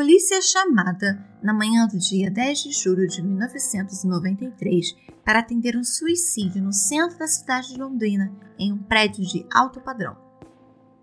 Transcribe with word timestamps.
polícia 0.00 0.38
é 0.38 0.40
chamada 0.40 1.22
na 1.42 1.52
manhã 1.52 1.86
do 1.86 1.98
dia 1.98 2.30
10 2.30 2.62
de 2.62 2.72
julho 2.72 3.06
de 3.06 3.22
1993 3.22 4.96
para 5.22 5.40
atender 5.40 5.76
um 5.76 5.84
suicídio 5.84 6.62
no 6.62 6.72
centro 6.72 7.18
da 7.18 7.28
cidade 7.28 7.74
de 7.74 7.78
Londrina, 7.78 8.32
em 8.58 8.72
um 8.72 8.78
prédio 8.78 9.22
de 9.26 9.44
alto 9.52 9.78
padrão. 9.78 10.16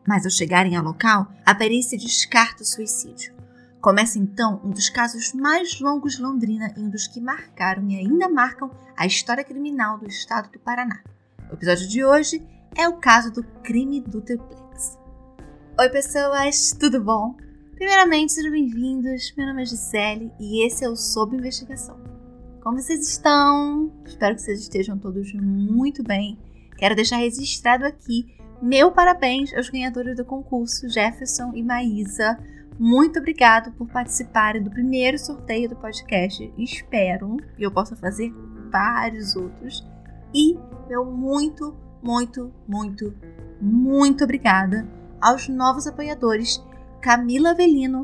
Mas 0.08 0.26
ao 0.26 0.32
chegarem 0.32 0.76
ao 0.76 0.84
local, 0.84 1.32
a 1.46 1.54
perícia 1.54 1.96
descarta 1.96 2.64
o 2.64 2.66
suicídio. 2.66 3.36
Começa 3.80 4.18
então 4.18 4.60
um 4.64 4.72
dos 4.72 4.90
casos 4.90 5.32
mais 5.32 5.80
longos 5.80 6.16
de 6.16 6.24
Londrina 6.24 6.74
e 6.76 6.80
um 6.80 6.90
dos 6.90 7.06
que 7.06 7.22
marcaram 7.22 7.88
e 7.88 7.98
ainda 7.98 8.28
marcam 8.28 8.72
a 8.98 9.06
história 9.06 9.44
criminal 9.44 10.00
do 10.00 10.08
estado 10.08 10.50
do 10.52 10.58
Paraná. 10.58 11.04
O 11.52 11.54
episódio 11.54 11.88
de 11.88 12.04
hoje 12.04 12.44
é 12.76 12.90
o 12.90 12.98
caso 12.98 13.32
do 13.32 13.44
crime 13.62 14.02
do 14.02 14.22
triplex. 14.22 14.98
Oi, 15.80 15.90
pessoas, 15.90 16.72
tudo 16.72 17.00
bom? 17.00 17.36
Primeiramente, 17.78 18.34
sejam 18.34 18.50
bem-vindos. 18.50 19.32
Meu 19.38 19.46
nome 19.46 19.62
é 19.62 19.66
Gisele 19.66 20.32
e 20.40 20.66
esse 20.66 20.84
é 20.84 20.90
o 20.90 20.96
Sob 20.96 21.38
Investigação. 21.38 21.96
Como 22.60 22.80
vocês 22.80 23.08
estão? 23.08 23.94
Espero 24.04 24.34
que 24.34 24.42
vocês 24.42 24.62
estejam 24.62 24.98
todos 24.98 25.32
muito 25.36 26.02
bem. 26.02 26.40
Quero 26.76 26.96
deixar 26.96 27.18
registrado 27.18 27.86
aqui 27.86 28.36
meu 28.64 28.92
parabéns 28.92 29.54
aos 29.54 29.70
ganhadores 29.70 30.18
do 30.18 30.26
concurso 30.26 30.90
Jefferson 30.90 31.52
e 31.54 31.62
Maísa. 31.62 32.40
Muito 32.80 33.20
obrigado 33.20 33.72
por 33.74 33.88
participarem 33.88 34.64
do 34.64 34.72
primeiro 34.72 35.20
sorteio 35.20 35.70
do 35.70 35.76
podcast. 35.76 36.52
Espero 36.58 37.38
que 37.56 37.62
eu 37.62 37.72
possa 37.72 37.96
fazer 37.96 38.34
vários 38.72 39.36
outros. 39.36 39.88
E 40.34 40.58
meu 40.90 41.06
muito, 41.06 41.78
muito, 42.02 42.52
muito, 42.68 43.14
muito 43.62 44.24
obrigada 44.24 44.88
aos 45.22 45.48
novos 45.48 45.86
apoiadores 45.86 46.58
Camila 47.08 47.52
Avelino, 47.52 48.04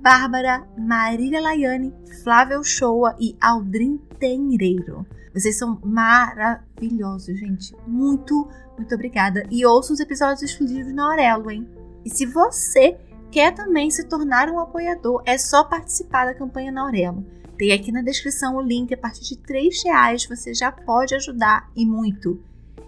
Bárbara, 0.00 0.64
Marília 0.78 1.40
Laiane, 1.40 1.92
Flávia 2.22 2.62
Shoa 2.62 3.16
e 3.18 3.36
Aldrin 3.40 3.98
Tenreiro. 4.20 5.04
Vocês 5.34 5.58
são 5.58 5.80
maravilhosos, 5.84 7.40
gente. 7.40 7.74
Muito, 7.88 8.48
muito 8.78 8.94
obrigada. 8.94 9.42
E 9.50 9.66
ouça 9.66 9.92
os 9.92 9.98
episódios 9.98 10.42
exclusivos 10.42 10.92
na 10.92 11.10
Aurelo, 11.10 11.50
hein? 11.50 11.68
E 12.04 12.08
se 12.08 12.24
você 12.24 12.96
quer 13.32 13.52
também 13.52 13.90
se 13.90 14.04
tornar 14.04 14.48
um 14.48 14.60
apoiador, 14.60 15.24
é 15.26 15.36
só 15.36 15.64
participar 15.64 16.26
da 16.26 16.34
campanha 16.34 16.70
na 16.70 16.82
Aurelo. 16.82 17.26
Tem 17.58 17.72
aqui 17.72 17.90
na 17.90 18.00
descrição 18.00 18.54
o 18.54 18.62
link. 18.62 18.94
A 18.94 18.96
partir 18.96 19.22
de 19.22 19.52
R$ 19.52 19.70
reais 19.84 20.24
você 20.24 20.54
já 20.54 20.70
pode 20.70 21.16
ajudar 21.16 21.68
e 21.74 21.84
muito. 21.84 22.40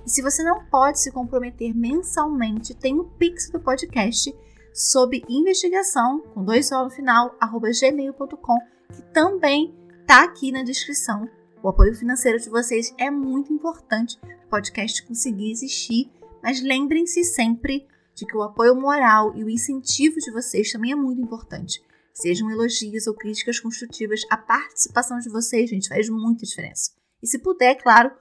E 0.06 0.08
se 0.08 0.22
você 0.22 0.44
não 0.44 0.64
pode 0.66 1.00
se 1.00 1.10
comprometer 1.10 1.76
mensalmente, 1.76 2.76
tem 2.76 2.96
o 2.96 3.06
Pix 3.18 3.50
do 3.50 3.58
podcast 3.58 4.32
sob 4.78 5.20
investigação, 5.28 6.20
com 6.32 6.44
dois 6.44 6.70
O 6.70 6.84
no 6.84 6.90
final, 6.90 7.34
arroba 7.40 7.68
gmail.com, 7.72 8.58
que 8.94 9.02
também 9.12 9.74
está 10.02 10.22
aqui 10.22 10.52
na 10.52 10.62
descrição. 10.62 11.28
O 11.60 11.68
apoio 11.68 11.92
financeiro 11.96 12.38
de 12.38 12.48
vocês 12.48 12.94
é 12.96 13.10
muito 13.10 13.52
importante 13.52 14.16
para 14.20 14.46
o 14.46 14.48
podcast 14.48 15.04
conseguir 15.04 15.50
existir, 15.50 16.08
mas 16.40 16.62
lembrem-se 16.62 17.24
sempre 17.24 17.88
de 18.14 18.24
que 18.24 18.36
o 18.36 18.42
apoio 18.42 18.76
moral 18.76 19.36
e 19.36 19.42
o 19.42 19.50
incentivo 19.50 20.20
de 20.20 20.30
vocês 20.30 20.70
também 20.70 20.92
é 20.92 20.96
muito 20.96 21.20
importante. 21.20 21.82
Sejam 22.14 22.48
elogios 22.48 23.08
ou 23.08 23.14
críticas 23.14 23.58
construtivas, 23.58 24.20
a 24.30 24.36
participação 24.36 25.18
de 25.18 25.28
vocês, 25.28 25.68
gente, 25.68 25.88
faz 25.88 26.08
muita 26.08 26.46
diferença. 26.46 26.92
E 27.20 27.26
se 27.26 27.40
puder, 27.40 27.74
claro, 27.82 28.12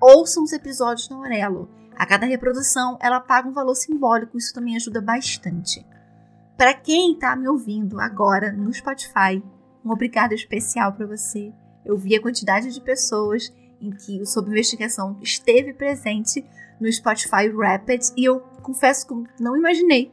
ouçam 0.00 0.42
os 0.42 0.52
episódios 0.54 1.10
no 1.10 1.16
Aurelo. 1.16 1.68
A 1.94 2.06
cada 2.06 2.24
reprodução, 2.24 2.98
ela 3.02 3.20
paga 3.20 3.48
um 3.48 3.52
valor 3.52 3.74
simbólico, 3.74 4.38
isso 4.38 4.54
também 4.54 4.76
ajuda 4.76 5.00
bastante. 5.02 5.84
Para 6.56 6.72
quem 6.72 7.12
está 7.12 7.36
me 7.36 7.46
ouvindo 7.46 8.00
agora 8.00 8.50
no 8.50 8.72
Spotify, 8.72 9.42
um 9.84 9.90
obrigado 9.90 10.32
especial 10.32 10.90
para 10.94 11.06
você. 11.06 11.52
Eu 11.84 11.98
vi 11.98 12.16
a 12.16 12.22
quantidade 12.22 12.72
de 12.72 12.80
pessoas 12.80 13.54
em 13.78 13.90
que 13.90 14.22
o 14.22 14.26
Sob 14.26 14.50
Investigação 14.50 15.18
esteve 15.20 15.74
presente 15.74 16.42
no 16.80 16.90
Spotify 16.90 17.50
Rapids 17.54 18.10
e 18.16 18.24
eu 18.24 18.40
confesso 18.62 19.06
que 19.06 19.42
não 19.42 19.54
imaginei 19.54 20.10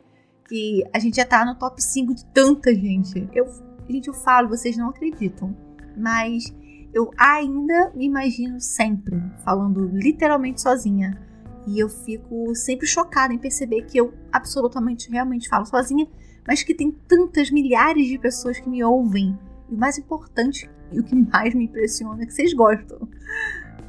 que 0.50 0.84
a 0.94 1.00
gente 1.00 1.16
já 1.16 1.26
tá 1.26 1.46
no 1.46 1.56
top 1.56 1.82
5 1.82 2.14
de 2.14 2.26
tanta 2.26 2.76
gente. 2.76 3.26
Eu, 3.34 3.48
gente, 3.88 4.09
eu 4.09 4.14
falo, 4.14 4.50
vocês 4.50 4.76
não 4.76 4.90
acreditam, 4.90 5.56
mas 5.96 6.53
eu 6.94 7.09
ainda 7.18 7.90
me 7.96 8.06
imagino 8.06 8.59
sempre 8.59 9.16
falando 9.46 9.88
literalmente 9.94 10.62
sozinha. 10.62 11.18
E 11.66 11.80
eu 11.80 11.88
fico 11.88 12.53
sempre 12.53 12.86
chocada 12.86 13.34
em 13.34 13.38
perceber 13.38 13.84
que 13.84 13.98
eu 13.98 14.14
absolutamente, 14.30 15.09
realmente 15.09 15.48
falo 15.48 15.66
sozinha 15.66 16.06
mas 16.48 16.64
que 16.64 16.74
tem 16.74 16.92
tantas 16.92 17.50
milhares 17.50 18.08
de 18.08 18.18
pessoas 18.18 18.59
que 18.59 18.70
me 18.70 18.84
ouvem. 18.84 19.38
E 19.70 19.76
o 19.76 19.78
mais 19.78 19.98
importante 19.98 20.70
e 20.92 21.00
o 21.00 21.04
que 21.04 21.16
mais 21.16 21.54
me 21.54 21.66
impressiona 21.66 22.22
é 22.24 22.26
que 22.26 22.34
vocês 22.34 22.54
gostam. 22.54 23.08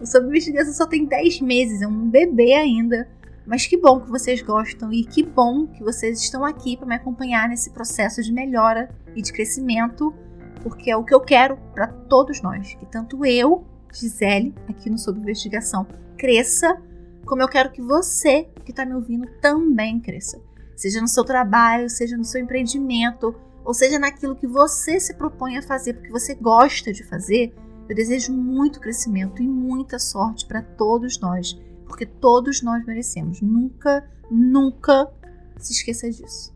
O 0.00 0.06
Sob 0.06 0.26
Investigação 0.26 0.72
só 0.72 0.86
tem 0.86 1.04
10 1.04 1.40
meses, 1.40 1.82
é 1.82 1.86
um 1.86 2.08
bebê 2.08 2.54
ainda. 2.54 3.08
Mas 3.46 3.66
que 3.66 3.76
bom 3.76 4.00
que 4.00 4.10
vocês 4.10 4.40
gostam 4.40 4.90
e 4.90 5.04
que 5.04 5.22
bom 5.22 5.66
que 5.66 5.82
vocês 5.82 6.18
estão 6.22 6.44
aqui 6.44 6.78
para 6.78 6.86
me 6.86 6.94
acompanhar 6.94 7.46
nesse 7.48 7.70
processo 7.70 8.22
de 8.22 8.32
melhora 8.32 8.88
e 9.14 9.20
de 9.20 9.30
crescimento, 9.30 10.14
porque 10.62 10.90
é 10.90 10.96
o 10.96 11.04
que 11.04 11.14
eu 11.14 11.20
quero 11.20 11.58
para 11.74 11.88
todos 11.88 12.40
nós. 12.40 12.72
Que 12.74 12.86
tanto 12.86 13.24
eu, 13.26 13.66
Gisele, 13.92 14.54
aqui 14.66 14.88
no 14.88 14.96
Sob 14.96 15.20
Investigação, 15.20 15.86
cresça, 16.16 16.80
como 17.26 17.42
eu 17.42 17.48
quero 17.48 17.70
que 17.70 17.82
você 17.82 18.48
que 18.64 18.70
está 18.70 18.86
me 18.86 18.94
ouvindo 18.94 19.28
também 19.42 20.00
cresça 20.00 20.40
seja 20.76 21.00
no 21.00 21.08
seu 21.08 21.24
trabalho, 21.24 21.88
seja 21.88 22.16
no 22.16 22.24
seu 22.24 22.40
empreendimento, 22.40 23.34
ou 23.64 23.72
seja 23.72 23.98
naquilo 23.98 24.36
que 24.36 24.46
você 24.46 25.00
se 25.00 25.14
propõe 25.14 25.56
a 25.56 25.62
fazer 25.62 25.94
porque 25.94 26.10
você 26.10 26.34
gosta 26.34 26.92
de 26.92 27.02
fazer, 27.04 27.54
eu 27.88 27.94
desejo 27.94 28.30
muito 28.32 28.80
crescimento 28.80 29.40
e 29.42 29.48
muita 29.48 29.98
sorte 29.98 30.44
para 30.46 30.60
todos 30.62 31.18
nós, 31.20 31.58
porque 31.86 32.06
todos 32.06 32.62
nós 32.62 32.84
merecemos. 32.84 33.40
Nunca, 33.40 34.06
nunca 34.30 35.10
se 35.58 35.72
esqueça 35.72 36.10
disso. 36.10 36.52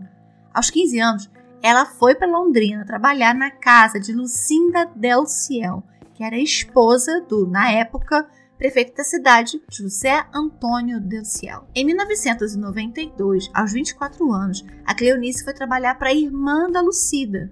Aos 0.53 0.69
15 0.69 1.01
anos, 1.01 1.31
ela 1.63 1.87
foi 1.87 2.15
para 2.15 2.31
Londrina 2.31 2.85
trabalhar 2.85 3.35
na 3.35 3.51
casa 3.51 3.99
de 3.99 4.13
Lucinda 4.13 4.87
Del 4.95 5.27
Ciel, 5.27 5.83
que 6.15 6.25
era 6.25 6.37
esposa 6.37 7.21
do, 7.23 7.47
na 7.47 7.71
época, 7.71 8.29
prefeito 8.59 8.95
da 8.95 9.05
cidade, 9.05 9.63
José 9.71 10.27
Antônio 10.35 11.01
Del 11.01 11.25
Ciel. 11.25 11.67
Em 11.75 11.85
1992, 11.85 13.51
aos 13.55 13.73
24 13.73 14.31
anos, 14.33 14.65
a 14.85 14.95
Cleonice 14.95 15.45
foi 15.45 15.55
trabalhar 15.55 15.95
para 15.95 16.11
a 16.11 16.15
irmã 16.15 16.71
da 16.71 16.83
Lucida, 16.83 17.51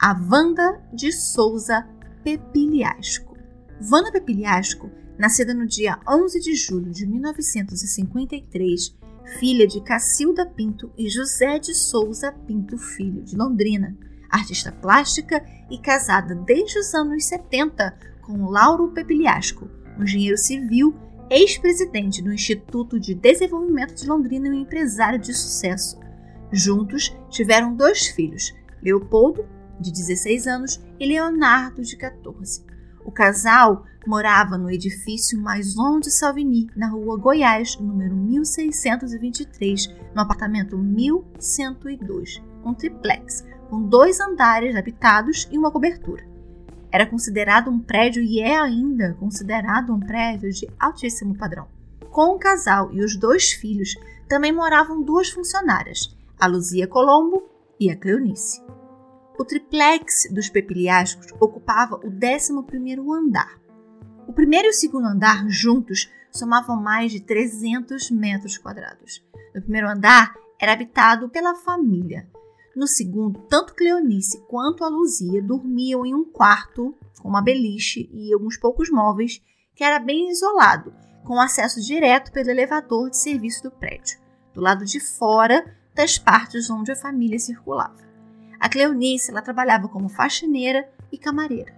a 0.00 0.18
Wanda 0.18 0.80
de 0.94 1.12
Souza 1.12 1.86
Pepiliasco. 2.24 3.36
Wanda 3.92 4.10
Pepiliasco, 4.10 4.90
nascida 5.18 5.52
no 5.52 5.66
dia 5.66 6.00
11 6.08 6.40
de 6.40 6.54
julho 6.54 6.90
de 6.90 7.06
1953, 7.06 8.96
filha 9.38 9.66
de 9.66 9.82
Cacilda 9.82 10.46
Pinto 10.46 10.90
e 10.96 11.10
José 11.10 11.58
de 11.58 11.74
Souza 11.74 12.32
Pinto 12.32 12.78
Filho, 12.78 13.22
de 13.22 13.36
Londrina, 13.36 13.94
artista 14.30 14.72
plástica 14.72 15.44
e 15.70 15.76
casada 15.76 16.34
desde 16.34 16.78
os 16.78 16.94
anos 16.94 17.26
70 17.26 17.94
com 18.22 18.46
Lauro 18.46 18.92
Pepiliasco, 18.92 19.68
um 19.98 20.04
engenheiro 20.04 20.38
civil, 20.38 20.96
ex-presidente 21.28 22.22
do 22.22 22.32
Instituto 22.32 22.98
de 22.98 23.14
Desenvolvimento 23.14 23.94
de 23.94 24.08
Londrina 24.08 24.48
e 24.48 24.50
um 24.50 24.62
empresário 24.62 25.18
de 25.18 25.34
sucesso. 25.34 26.00
Juntos 26.50 27.14
tiveram 27.28 27.74
dois 27.74 28.06
filhos, 28.06 28.54
Leopoldo, 28.82 29.59
de 29.80 29.90
16 29.90 30.46
anos, 30.46 30.80
e 30.98 31.06
Leonardo, 31.06 31.82
de 31.82 31.96
14. 31.96 32.64
O 33.04 33.10
casal 33.10 33.84
morava 34.06 34.56
no 34.56 34.70
edifício 34.70 35.40
Maison 35.40 35.98
de 36.00 36.10
Salvini, 36.10 36.70
na 36.76 36.88
rua 36.88 37.16
Goiás, 37.16 37.76
número 37.78 38.14
1623, 38.14 39.88
no 40.14 40.22
apartamento 40.22 40.76
1102, 40.76 42.42
um 42.64 42.74
triplex, 42.74 43.44
com 43.68 43.82
dois 43.82 44.20
andares 44.20 44.76
habitados 44.76 45.48
e 45.50 45.58
uma 45.58 45.70
cobertura. 45.70 46.28
Era 46.92 47.06
considerado 47.06 47.70
um 47.70 47.78
prédio 47.78 48.22
e 48.22 48.40
é 48.40 48.58
ainda 48.58 49.14
considerado 49.14 49.92
um 49.94 50.00
prédio 50.00 50.50
de 50.50 50.68
altíssimo 50.78 51.36
padrão. 51.36 51.68
Com 52.10 52.34
o 52.34 52.38
casal 52.38 52.92
e 52.92 53.04
os 53.04 53.16
dois 53.16 53.52
filhos 53.52 53.94
também 54.28 54.52
moravam 54.52 55.02
duas 55.02 55.30
funcionárias, 55.30 56.16
a 56.38 56.46
Luzia 56.46 56.88
Colombo 56.88 57.48
e 57.78 57.90
a 57.90 57.96
Cleonice. 57.96 58.60
O 59.40 59.44
triplex 59.46 60.28
dos 60.30 60.50
Pepiliascos 60.50 61.32
ocupava 61.40 61.96
o 61.96 62.10
11º 62.10 63.10
andar. 63.10 63.58
O 64.28 64.34
primeiro 64.34 64.66
e 64.66 64.70
o 64.70 64.74
segundo 64.74 65.06
andar 65.06 65.48
juntos 65.48 66.10
somavam 66.30 66.76
mais 66.76 67.10
de 67.10 67.20
300 67.20 68.10
metros 68.10 68.58
quadrados. 68.58 69.24
No 69.54 69.62
primeiro 69.62 69.88
andar 69.88 70.34
era 70.60 70.74
habitado 70.74 71.30
pela 71.30 71.54
família. 71.54 72.28
No 72.76 72.86
segundo, 72.86 73.40
tanto 73.48 73.74
Cleonice 73.74 74.42
quanto 74.46 74.84
a 74.84 74.90
Luzia 74.90 75.42
dormiam 75.42 76.04
em 76.04 76.14
um 76.14 76.22
quarto 76.22 76.94
com 77.18 77.30
uma 77.30 77.40
beliche 77.40 78.10
e 78.12 78.34
alguns 78.34 78.58
poucos 78.58 78.90
móveis 78.90 79.40
que 79.74 79.82
era 79.82 79.98
bem 79.98 80.28
isolado, 80.28 80.92
com 81.24 81.40
acesso 81.40 81.80
direto 81.80 82.30
pelo 82.30 82.50
elevador 82.50 83.08
de 83.08 83.16
serviço 83.16 83.62
do 83.62 83.70
prédio, 83.70 84.20
do 84.52 84.60
lado 84.60 84.84
de 84.84 85.00
fora 85.00 85.64
das 85.94 86.18
partes 86.18 86.68
onde 86.68 86.92
a 86.92 86.96
família 86.96 87.38
circulava. 87.38 88.09
A 88.60 88.68
Cleonice 88.68 89.30
ela 89.30 89.40
trabalhava 89.40 89.88
como 89.88 90.10
faxineira 90.10 90.86
e 91.10 91.16
camareira. 91.16 91.74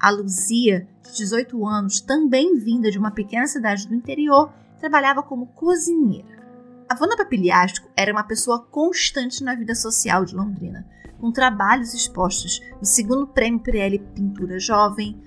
A 0.00 0.10
Luzia, 0.10 0.88
de 1.04 1.18
18 1.18 1.64
anos, 1.66 2.00
também 2.00 2.56
vinda 2.56 2.90
de 2.90 2.98
uma 2.98 3.10
pequena 3.10 3.46
cidade 3.46 3.86
do 3.86 3.94
interior, 3.94 4.50
trabalhava 4.80 5.22
como 5.22 5.46
cozinheira. 5.48 6.42
A 6.88 6.94
Vanda 6.94 7.16
Papiliástico 7.16 7.88
era 7.94 8.10
uma 8.10 8.24
pessoa 8.24 8.60
constante 8.64 9.44
na 9.44 9.54
vida 9.54 9.74
social 9.74 10.24
de 10.24 10.34
Londrina, 10.34 10.86
com 11.20 11.30
trabalhos 11.30 11.94
expostos 11.94 12.60
no 12.80 12.84
segundo 12.84 13.26
prêmio 13.26 13.60
Pirelli 13.60 13.98
Pintura 13.98 14.58
Jovem, 14.58 15.22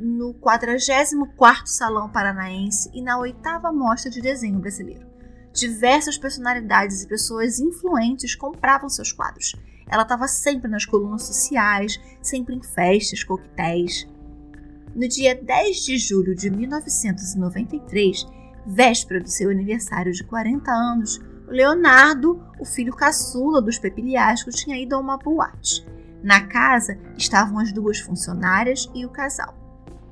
no 0.00 0.34
44º 0.34 1.66
Salão 1.66 2.08
Paranaense 2.08 2.90
e 2.92 3.02
na 3.02 3.18
oitava 3.18 3.70
Mostra 3.70 4.10
de 4.10 4.20
Desenho 4.20 4.58
Brasileiro. 4.58 5.06
Diversas 5.52 6.18
personalidades 6.18 7.02
e 7.02 7.08
pessoas 7.08 7.58
influentes 7.58 8.34
compravam 8.34 8.88
seus 8.88 9.12
quadros, 9.12 9.54
ela 9.88 10.02
estava 10.02 10.28
sempre 10.28 10.70
nas 10.70 10.84
colunas 10.84 11.24
sociais, 11.24 12.00
sempre 12.22 12.54
em 12.54 12.62
festas, 12.62 13.24
coquetéis. 13.24 14.06
No 14.94 15.06
dia 15.08 15.34
10 15.34 15.84
de 15.84 15.98
julho 15.98 16.34
de 16.34 16.50
1993, 16.50 18.26
véspera 18.66 19.20
do 19.20 19.28
seu 19.28 19.50
aniversário 19.50 20.12
de 20.12 20.24
40 20.24 20.70
anos, 20.70 21.20
Leonardo, 21.46 22.42
o 22.58 22.64
filho 22.64 22.94
caçula 22.94 23.62
dos 23.62 23.78
Pepiliascos, 23.78 24.56
tinha 24.56 24.78
ido 24.78 24.94
a 24.94 24.98
uma 24.98 25.16
boate. 25.16 25.86
Na 26.22 26.46
casa 26.46 26.98
estavam 27.16 27.58
as 27.58 27.72
duas 27.72 27.98
funcionárias 28.00 28.90
e 28.94 29.06
o 29.06 29.08
casal. 29.08 29.56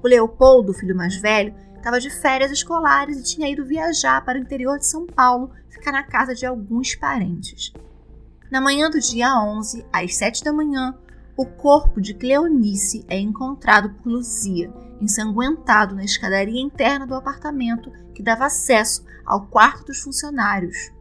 O 0.02 0.08
Leopoldo, 0.08 0.70
o 0.70 0.74
filho 0.74 0.96
mais 0.96 1.16
velho, 1.16 1.54
estava 1.76 2.00
de 2.00 2.10
férias 2.10 2.50
escolares 2.50 3.18
e 3.18 3.24
tinha 3.24 3.50
ido 3.50 3.66
viajar 3.66 4.24
para 4.24 4.38
o 4.38 4.42
interior 4.42 4.78
de 4.78 4.86
São 4.86 5.06
Paulo, 5.06 5.50
ficar 5.68 5.92
na 5.92 6.02
casa 6.02 6.34
de 6.34 6.46
alguns 6.46 6.94
parentes. 6.94 7.72
Na 8.50 8.60
manhã 8.60 8.88
do 8.88 9.00
dia 9.00 9.40
11, 9.40 9.84
às 9.92 10.14
7 10.16 10.44
da 10.44 10.52
manhã, 10.52 10.96
o 11.36 11.44
corpo 11.44 12.00
de 12.00 12.14
Cleonice 12.14 13.04
é 13.08 13.18
encontrado 13.18 13.90
por 13.90 14.08
Luzia, 14.08 14.72
ensanguentado 15.00 15.94
na 15.94 16.04
escadaria 16.04 16.60
interna 16.60 17.06
do 17.06 17.14
apartamento 17.14 17.90
que 18.14 18.22
dava 18.22 18.46
acesso 18.46 19.04
ao 19.24 19.46
quarto 19.46 19.86
dos 19.86 19.98
funcionários. 19.98 20.92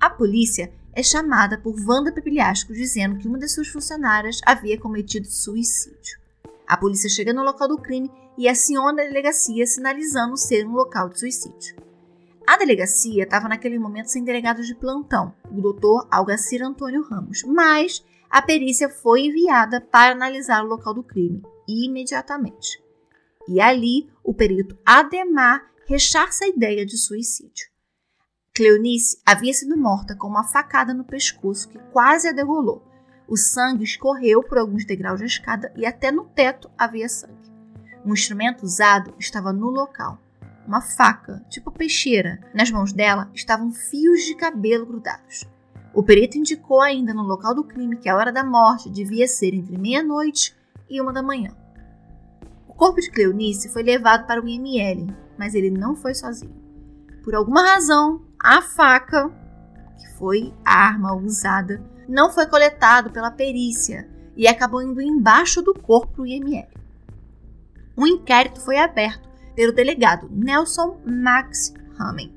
A 0.00 0.08
polícia 0.08 0.72
é 0.94 1.02
chamada 1.02 1.58
por 1.58 1.74
Wanda 1.86 2.12
Pepilhasco 2.12 2.72
dizendo 2.72 3.18
que 3.18 3.26
uma 3.26 3.38
das 3.38 3.52
suas 3.52 3.68
funcionárias 3.68 4.40
havia 4.46 4.78
cometido 4.78 5.26
suicídio. 5.26 6.18
A 6.66 6.76
polícia 6.76 7.10
chega 7.10 7.32
no 7.32 7.42
local 7.42 7.68
do 7.68 7.76
crime 7.76 8.10
e 8.38 8.48
aciona 8.48 9.02
a 9.02 9.06
delegacia 9.06 9.66
sinalizando 9.66 10.36
ser 10.36 10.66
um 10.66 10.72
local 10.72 11.08
de 11.08 11.18
suicídio. 11.18 11.76
A 12.46 12.56
delegacia 12.56 13.22
estava 13.22 13.48
naquele 13.48 13.78
momento 13.78 14.06
sem 14.06 14.24
delegado 14.24 14.62
de 14.62 14.74
plantão, 14.74 15.34
o 15.50 15.60
doutor 15.60 16.06
Algacir 16.10 16.62
Antônio 16.62 17.02
Ramos, 17.02 17.42
mas 17.44 18.04
a 18.28 18.42
perícia 18.42 18.88
foi 18.88 19.26
enviada 19.26 19.80
para 19.80 20.12
analisar 20.12 20.64
o 20.64 20.68
local 20.68 20.92
do 20.92 21.04
crime 21.04 21.42
imediatamente. 21.68 22.82
E 23.48 23.60
ali, 23.60 24.10
o 24.24 24.34
perito 24.34 24.76
Ademar 24.84 25.70
rechaça 25.86 26.44
a 26.44 26.48
ideia 26.48 26.84
de 26.84 26.96
suicídio. 26.96 27.70
Cleonice 28.54 29.18
havia 29.24 29.52
sido 29.52 29.76
morta 29.76 30.14
com 30.14 30.26
uma 30.26 30.44
facada 30.44 30.92
no 30.92 31.04
pescoço 31.04 31.68
que 31.68 31.78
quase 31.92 32.28
a 32.28 32.32
degolou. 32.32 32.82
O 33.28 33.36
sangue 33.36 33.84
escorreu 33.84 34.42
por 34.42 34.58
alguns 34.58 34.84
degraus 34.84 35.20
da 35.20 35.26
escada 35.26 35.72
e 35.76 35.86
até 35.86 36.10
no 36.10 36.24
teto 36.24 36.70
havia 36.76 37.08
sangue. 37.08 37.50
Um 38.04 38.12
instrumento 38.12 38.64
usado 38.64 39.14
estava 39.18 39.52
no 39.52 39.70
local 39.70 40.18
uma 40.66 40.80
faca, 40.80 41.44
tipo 41.48 41.70
peixeira. 41.70 42.40
Nas 42.54 42.70
mãos 42.70 42.92
dela 42.92 43.30
estavam 43.34 43.72
fios 43.72 44.22
de 44.22 44.34
cabelo 44.36 44.86
grudados. 44.86 45.44
O 45.94 46.02
perito 46.02 46.38
indicou 46.38 46.80
ainda 46.80 47.12
no 47.12 47.22
local 47.22 47.54
do 47.54 47.64
crime 47.64 47.96
que 47.96 48.08
a 48.08 48.16
hora 48.16 48.32
da 48.32 48.44
morte 48.44 48.88
devia 48.88 49.26
ser 49.28 49.54
entre 49.54 49.76
meia-noite 49.76 50.56
e 50.88 51.00
uma 51.00 51.12
da 51.12 51.22
manhã. 51.22 51.54
O 52.66 52.72
corpo 52.72 53.00
de 53.00 53.10
Cleonice 53.10 53.68
foi 53.68 53.82
levado 53.82 54.26
para 54.26 54.42
o 54.42 54.48
IML, 54.48 55.14
mas 55.38 55.54
ele 55.54 55.70
não 55.70 55.94
foi 55.94 56.14
sozinho. 56.14 56.54
Por 57.22 57.34
alguma 57.34 57.62
razão, 57.62 58.22
a 58.42 58.62
faca, 58.62 59.28
que 59.98 60.08
foi 60.18 60.52
a 60.64 60.86
arma 60.86 61.14
usada, 61.14 61.84
não 62.08 62.32
foi 62.32 62.46
coletado 62.46 63.10
pela 63.10 63.30
perícia 63.30 64.08
e 64.36 64.48
acabou 64.48 64.82
indo 64.82 65.00
embaixo 65.00 65.60
do 65.60 65.74
corpo 65.74 66.22
do 66.22 66.26
IML. 66.26 66.68
Um 67.96 68.06
inquérito 68.06 68.60
foi 68.60 68.78
aberto 68.78 69.31
pelo 69.54 69.72
delegado 69.72 70.28
Nelson 70.30 71.00
Max 71.06 71.72
Hamming. 71.98 72.34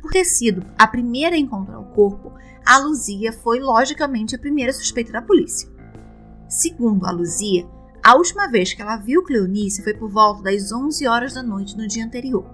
Por 0.00 0.10
ter 0.10 0.24
sido 0.24 0.64
a 0.78 0.86
primeira 0.86 1.36
a 1.36 1.38
encontrar 1.38 1.78
o 1.78 1.92
corpo, 1.92 2.32
a 2.64 2.78
Luzia 2.78 3.32
foi 3.32 3.60
logicamente 3.60 4.34
a 4.34 4.38
primeira 4.38 4.72
suspeita 4.72 5.12
da 5.12 5.22
polícia. 5.22 5.68
Segundo 6.48 7.06
a 7.06 7.10
Luzia, 7.10 7.68
a 8.02 8.14
última 8.14 8.48
vez 8.48 8.72
que 8.72 8.80
ela 8.80 8.96
viu 8.96 9.22
Cleonice 9.22 9.82
foi 9.82 9.92
por 9.92 10.08
volta 10.08 10.42
das 10.42 10.72
11 10.72 11.06
horas 11.06 11.34
da 11.34 11.42
noite 11.42 11.76
no 11.76 11.86
dia 11.86 12.04
anterior. 12.04 12.46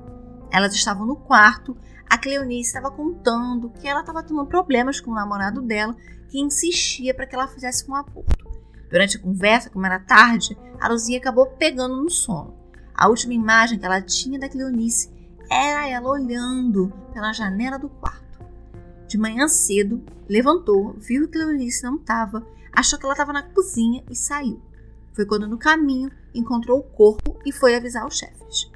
Elas 0.50 0.74
estavam 0.74 1.06
no 1.06 1.16
quarto, 1.16 1.76
a 2.08 2.18
Cleonice 2.18 2.68
estava 2.68 2.90
contando 2.90 3.70
que 3.70 3.86
ela 3.86 4.00
estava 4.00 4.22
tendo 4.22 4.44
problemas 4.46 5.00
com 5.00 5.10
o 5.10 5.14
namorado 5.14 5.60
dela, 5.62 5.94
que 6.28 6.40
insistia 6.40 7.14
para 7.14 7.26
que 7.26 7.34
ela 7.34 7.46
fizesse 7.46 7.88
um 7.88 7.94
aborto. 7.94 8.50
Durante 8.90 9.16
a 9.16 9.20
conversa, 9.20 9.70
como 9.70 9.86
era 9.86 9.98
tarde, 9.98 10.56
a 10.80 10.88
Luzia 10.88 11.18
acabou 11.18 11.46
pegando 11.46 12.02
no 12.02 12.10
sono. 12.10 12.63
A 12.94 13.08
última 13.08 13.34
imagem 13.34 13.78
que 13.78 13.84
ela 13.84 14.00
tinha 14.00 14.38
da 14.38 14.48
Cleonice 14.48 15.10
era 15.50 15.88
ela 15.88 16.08
olhando 16.08 16.92
pela 17.12 17.32
janela 17.32 17.78
do 17.78 17.88
quarto. 17.88 18.38
De 19.08 19.18
manhã 19.18 19.48
cedo, 19.48 20.02
levantou, 20.28 20.94
viu 20.94 21.26
que 21.26 21.32
Cleonice 21.32 21.82
não 21.82 21.96
estava, 21.96 22.46
achou 22.72 22.98
que 22.98 23.04
ela 23.04 23.14
estava 23.14 23.32
na 23.32 23.42
cozinha 23.42 24.04
e 24.10 24.14
saiu. 24.14 24.60
Foi 25.12 25.26
quando 25.26 25.48
no 25.48 25.58
caminho 25.58 26.10
encontrou 26.34 26.78
o 26.78 26.82
corpo 26.82 27.38
e 27.44 27.52
foi 27.52 27.74
avisar 27.74 28.06
os 28.06 28.16
chefes. 28.16 28.70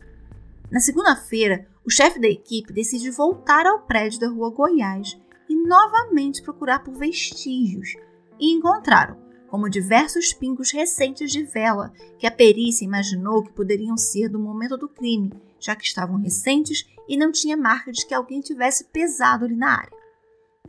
Na 0.70 0.80
segunda-feira, 0.80 1.66
o 1.84 1.90
chefe 1.90 2.20
da 2.20 2.28
equipe 2.28 2.72
decide 2.72 3.10
voltar 3.10 3.66
ao 3.66 3.80
prédio 3.80 4.20
da 4.20 4.28
rua 4.28 4.50
Goiás 4.50 5.18
e 5.48 5.56
novamente 5.56 6.42
procurar 6.42 6.80
por 6.80 6.94
vestígios. 6.94 7.94
E 8.38 8.52
encontraram 8.52 9.16
como 9.48 9.68
diversos 9.68 10.32
pingos 10.32 10.70
recentes 10.70 11.30
de 11.30 11.42
vela 11.42 11.92
que 12.18 12.26
a 12.26 12.30
perícia 12.30 12.84
imaginou 12.84 13.42
que 13.42 13.52
poderiam 13.52 13.96
ser 13.96 14.28
do 14.28 14.38
momento 14.38 14.76
do 14.76 14.88
crime, 14.88 15.32
já 15.58 15.74
que 15.74 15.84
estavam 15.84 16.16
recentes 16.16 16.86
e 17.08 17.16
não 17.16 17.32
tinha 17.32 17.56
marca 17.56 17.90
de 17.90 18.06
que 18.06 18.14
alguém 18.14 18.40
tivesse 18.40 18.84
pesado 18.84 19.44
ali 19.44 19.56
na 19.56 19.78
área. 19.78 19.98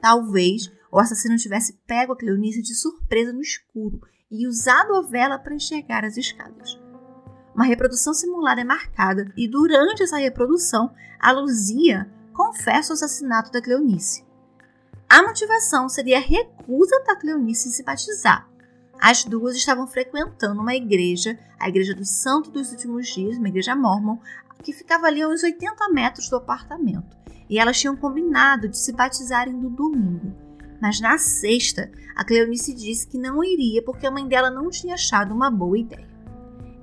Talvez 0.01 0.71
o 0.91 1.00
assassino 1.00 1.36
tivesse 1.36 1.74
pego 1.86 2.13
a 2.13 2.17
Cleonice 2.17 2.62
de 2.62 2.74
surpresa 2.74 3.33
no 3.33 3.41
escuro 3.41 4.01
e 4.31 4.48
usado 4.48 4.95
a 4.95 5.01
vela 5.01 5.38
para 5.38 5.55
enxergar 5.55 6.05
as 6.05 6.17
escadas. 6.17 6.79
Uma 7.53 7.65
reprodução 7.65 8.13
simulada 8.13 8.62
é 8.62 8.63
marcada 8.63 9.31
e 9.36 9.48
durante 9.48 10.03
essa 10.03 10.17
reprodução 10.17 10.93
a 11.19 11.31
Luzia 11.31 12.09
confessa 12.33 12.93
o 12.93 12.95
assassinato 12.95 13.51
da 13.51 13.62
Cleonice. 13.62 14.25
A 15.09 15.24
motivação 15.24 15.89
seria 15.89 16.17
a 16.17 16.21
recusa 16.21 17.03
da 17.05 17.15
Cleonice 17.15 17.67
em 17.67 17.71
se 17.71 17.83
batizar, 17.83 18.48
As 19.01 19.23
duas 19.23 19.55
estavam 19.55 19.87
frequentando 19.87 20.61
uma 20.61 20.75
igreja, 20.75 21.39
a 21.57 21.69
Igreja 21.69 21.95
do 21.95 22.03
Santo 22.03 22.51
dos 22.51 22.71
Últimos 22.71 23.07
Dias, 23.07 23.37
uma 23.37 23.47
igreja 23.47 23.73
mormon, 23.73 24.17
que 24.61 24.73
ficava 24.73 25.07
ali 25.07 25.21
a 25.21 25.29
uns 25.29 25.41
80 25.41 25.87
metros 25.93 26.29
do 26.29 26.35
apartamento. 26.35 27.17
E 27.49 27.57
elas 27.57 27.79
tinham 27.79 27.95
combinado 27.95 28.67
de 28.67 28.77
se 28.77 28.91
batizarem 28.91 29.53
no 29.53 29.69
domingo. 29.69 30.35
Mas 30.81 30.99
na 30.99 31.17
sexta, 31.17 31.89
a 32.13 32.25
Cleonice 32.25 32.73
disse 32.73 33.07
que 33.07 33.17
não 33.17 33.41
iria 33.41 33.81
porque 33.81 34.05
a 34.05 34.11
mãe 34.11 34.27
dela 34.27 34.51
não 34.51 34.69
tinha 34.69 34.95
achado 34.95 35.33
uma 35.33 35.49
boa 35.49 35.79
ideia. 35.79 36.07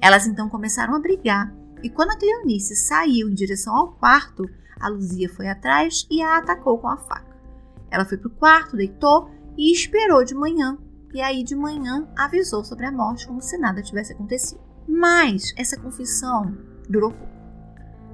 Elas 0.01 0.27
então 0.27 0.49
começaram 0.49 0.95
a 0.95 0.99
brigar, 0.99 1.55
e 1.83 1.91
quando 1.91 2.13
a 2.13 2.17
Cleonice 2.17 2.77
saiu 2.77 3.29
em 3.29 3.35
direção 3.35 3.77
ao 3.77 3.93
quarto, 3.93 4.49
a 4.81 4.89
Luzia 4.89 5.29
foi 5.29 5.49
atrás 5.49 6.07
e 6.11 6.23
a 6.23 6.39
atacou 6.39 6.79
com 6.79 6.89
a 6.89 6.97
faca. 6.97 7.37
Ela 7.91 8.07
foi 8.07 8.17
para 8.17 8.29
o 8.29 8.35
quarto, 8.35 8.77
deitou 8.77 9.31
e 9.57 9.71
esperou 9.71 10.25
de 10.25 10.35
manhã 10.35 10.79
e 11.17 11.21
aí 11.23 11.43
de 11.43 11.57
manhã 11.57 12.07
avisou 12.15 12.63
sobre 12.63 12.85
a 12.85 12.93
morte 12.93 13.27
como 13.27 13.41
se 13.41 13.57
nada 13.57 13.83
tivesse 13.83 14.13
acontecido. 14.13 14.61
Mas 14.87 15.55
essa 15.57 15.81
confissão 15.81 16.55
durou 16.91 17.11
pouco. 17.11 17.35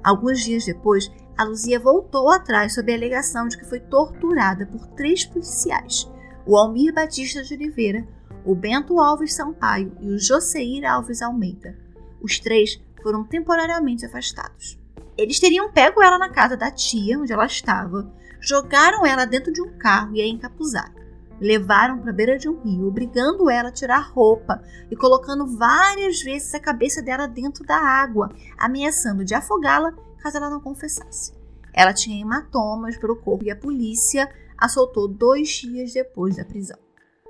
Alguns 0.01 0.39
dias 0.39 0.63
depois, 0.63 1.11
a 1.37 1.43
Luzia 1.43 1.81
voltou 1.81 2.31
atrás 2.31 2.73
sob 2.73 2.89
a 2.89 2.95
alegação 2.95 3.49
de 3.49 3.57
que 3.57 3.65
foi 3.65 3.81
torturada 3.81 4.65
por 4.67 4.87
três 4.95 5.25
policiais: 5.25 6.09
o 6.47 6.55
Almir 6.55 6.93
Batista 6.93 7.43
de 7.43 7.53
Oliveira, 7.53 8.07
o 8.45 8.55
Bento 8.55 8.97
Alves 9.01 9.33
Sampaio 9.33 9.97
e 9.99 10.09
o 10.09 10.17
Joseir 10.17 10.89
Alves 10.89 11.21
Almeida. 11.21 11.77
Os 12.21 12.39
três 12.39 12.81
foram 13.01 13.25
temporariamente 13.25 14.05
afastados. 14.05 14.79
Eles 15.17 15.41
teriam 15.41 15.69
pego 15.73 16.01
ela 16.01 16.17
na 16.17 16.29
casa 16.29 16.55
da 16.55 16.71
tia, 16.71 17.19
onde 17.19 17.33
ela 17.33 17.45
estava, 17.45 18.09
jogaram 18.39 19.05
ela 19.05 19.25
dentro 19.25 19.51
de 19.51 19.61
um 19.61 19.77
carro 19.77 20.15
e 20.15 20.21
a 20.21 20.25
encapuzaram 20.25 21.02
levaram 21.39 21.99
para 21.99 22.11
a 22.11 22.13
beira 22.13 22.37
de 22.37 22.47
um 22.47 22.61
rio, 22.61 22.87
obrigando 22.87 23.49
ela 23.49 23.69
a 23.69 23.73
tirar 23.73 24.11
roupa 24.11 24.61
e 24.89 24.95
colocando 24.95 25.45
várias 25.57 26.21
vezes 26.21 26.53
a 26.53 26.59
cabeça 26.59 27.01
dela 27.01 27.27
dentro 27.27 27.65
da 27.65 27.77
água, 27.77 28.29
ameaçando 28.57 29.25
de 29.25 29.33
afogá-la 29.33 29.93
caso 30.21 30.37
ela 30.37 30.49
não 30.49 30.61
confessasse. 30.61 31.33
Ela 31.73 31.93
tinha 31.93 32.21
hematomas 32.21 32.97
pelo 32.97 33.15
corpo 33.15 33.43
e 33.43 33.51
a 33.51 33.55
polícia 33.55 34.29
a 34.57 34.69
soltou 34.69 35.07
dois 35.07 35.49
dias 35.49 35.91
depois 35.91 36.37
da 36.37 36.45
prisão. 36.45 36.77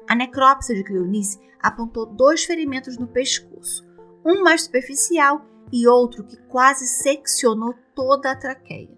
A 0.07 0.13
necrópsia 0.13 0.75
de 0.75 0.83
Cleonice 0.83 1.39
apontou 1.59 2.05
dois 2.05 2.43
ferimentos 2.43 2.97
no 2.97 3.07
pescoço, 3.07 3.83
um 4.23 4.43
mais 4.43 4.63
superficial 4.63 5.45
e 5.71 5.87
outro 5.87 6.23
que 6.23 6.37
quase 6.43 6.85
seccionou 6.85 7.73
toda 7.95 8.31
a 8.31 8.35
traqueia. 8.35 8.97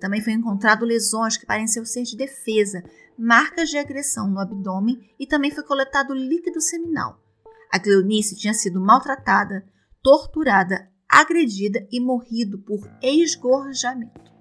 Também 0.00 0.20
foi 0.20 0.32
encontrado 0.32 0.84
lesões 0.84 1.36
que 1.36 1.46
pareciam 1.46 1.84
ser 1.84 2.02
de 2.02 2.16
defesa, 2.16 2.82
marcas 3.18 3.68
de 3.68 3.78
agressão 3.78 4.28
no 4.28 4.40
abdômen 4.40 5.00
e 5.18 5.26
também 5.26 5.50
foi 5.50 5.64
coletado 5.64 6.14
líquido 6.14 6.60
seminal. 6.60 7.20
A 7.72 7.78
Cleonice 7.78 8.36
tinha 8.36 8.54
sido 8.54 8.80
maltratada, 8.80 9.64
torturada, 10.02 10.88
agredida 11.08 11.86
e 11.90 12.00
morrido 12.00 12.58
por 12.58 12.80
esgorjamento. 13.02 14.32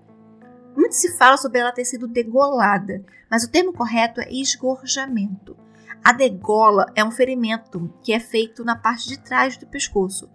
Muito 0.76 0.96
se 0.96 1.18
fala 1.18 1.38
sobre 1.38 1.60
ela 1.60 1.72
ter 1.72 1.86
sido 1.86 2.08
degolada, 2.08 3.04
mas 3.30 3.44
o 3.44 3.52
termo 3.52 3.74
correto 3.74 4.22
é 4.22 4.32
esgorjamento. 4.32 5.56
A 6.04 6.12
degola 6.12 6.86
é 6.96 7.04
um 7.04 7.12
ferimento 7.12 7.94
que 8.04 8.12
é 8.12 8.20
feito 8.20 8.64
na 8.64 8.76
parte 8.76 9.08
de 9.08 9.20
trás 9.20 9.56
do 9.56 9.68
pescoço 9.68 10.30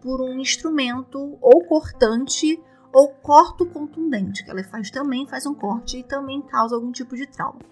por 0.00 0.20
um 0.20 0.38
instrumento 0.40 1.38
ou 1.40 1.64
cortante 1.64 2.60
ou 2.92 3.08
corto 3.08 3.64
contundente, 3.64 4.44
que 4.44 4.50
ela 4.50 4.64
faz 4.64 4.90
também 4.90 5.26
faz 5.26 5.46
um 5.46 5.54
corte 5.54 5.98
e 5.98 6.02
também 6.02 6.42
causa 6.42 6.74
algum 6.74 6.90
tipo 6.90 7.16
de 7.16 7.26
trauma. 7.26 7.71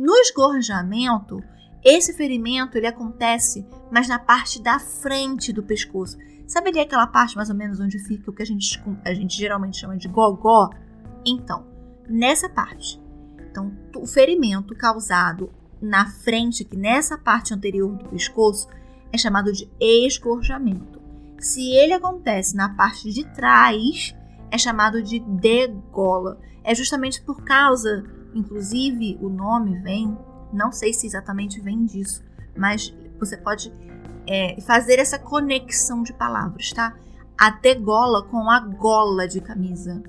No 0.00 0.16
esgorjamento, 0.16 1.44
esse 1.84 2.14
ferimento 2.14 2.78
ele 2.78 2.86
acontece 2.86 3.66
mais 3.92 4.08
na 4.08 4.18
parte 4.18 4.58
da 4.62 4.78
frente 4.78 5.52
do 5.52 5.62
pescoço. 5.62 6.16
Sabe 6.46 6.70
ali 6.70 6.80
aquela 6.80 7.06
parte 7.06 7.36
mais 7.36 7.50
ou 7.50 7.54
menos 7.54 7.80
onde 7.80 7.98
fica 7.98 8.30
o 8.30 8.32
que 8.32 8.42
a 8.42 8.46
gente, 8.46 8.82
a 9.04 9.12
gente 9.12 9.36
geralmente 9.36 9.76
chama 9.76 9.98
de 9.98 10.08
gogó? 10.08 10.70
Então, 11.22 11.66
nessa 12.08 12.48
parte. 12.48 12.98
Então, 13.50 13.76
o 13.94 14.06
ferimento 14.06 14.74
causado 14.74 15.52
na 15.82 16.06
frente, 16.06 16.64
que 16.64 16.78
nessa 16.78 17.18
parte 17.18 17.52
anterior 17.52 17.94
do 17.94 18.08
pescoço, 18.08 18.68
é 19.12 19.18
chamado 19.18 19.52
de 19.52 19.70
esgorjamento. 19.78 20.98
Se 21.38 21.76
ele 21.76 21.92
acontece 21.92 22.56
na 22.56 22.70
parte 22.70 23.12
de 23.12 23.22
trás, 23.34 24.16
é 24.50 24.56
chamado 24.56 25.02
de 25.02 25.20
degola. 25.20 26.40
É 26.64 26.74
justamente 26.74 27.20
por 27.20 27.44
causa 27.44 28.02
Inclusive, 28.34 29.18
o 29.20 29.28
nome 29.28 29.78
vem, 29.80 30.16
não 30.52 30.72
sei 30.72 30.92
se 30.92 31.06
exatamente 31.06 31.60
vem 31.60 31.84
disso, 31.84 32.22
mas 32.56 32.94
você 33.18 33.36
pode 33.36 33.72
é, 34.26 34.60
fazer 34.60 34.98
essa 34.98 35.18
conexão 35.18 36.02
de 36.02 36.12
palavras, 36.12 36.70
tá? 36.70 36.94
A 37.38 37.50
degola 37.50 38.24
com 38.24 38.50
a 38.50 38.60
gola 38.60 39.26
de 39.26 39.40
camisa. 39.40 40.02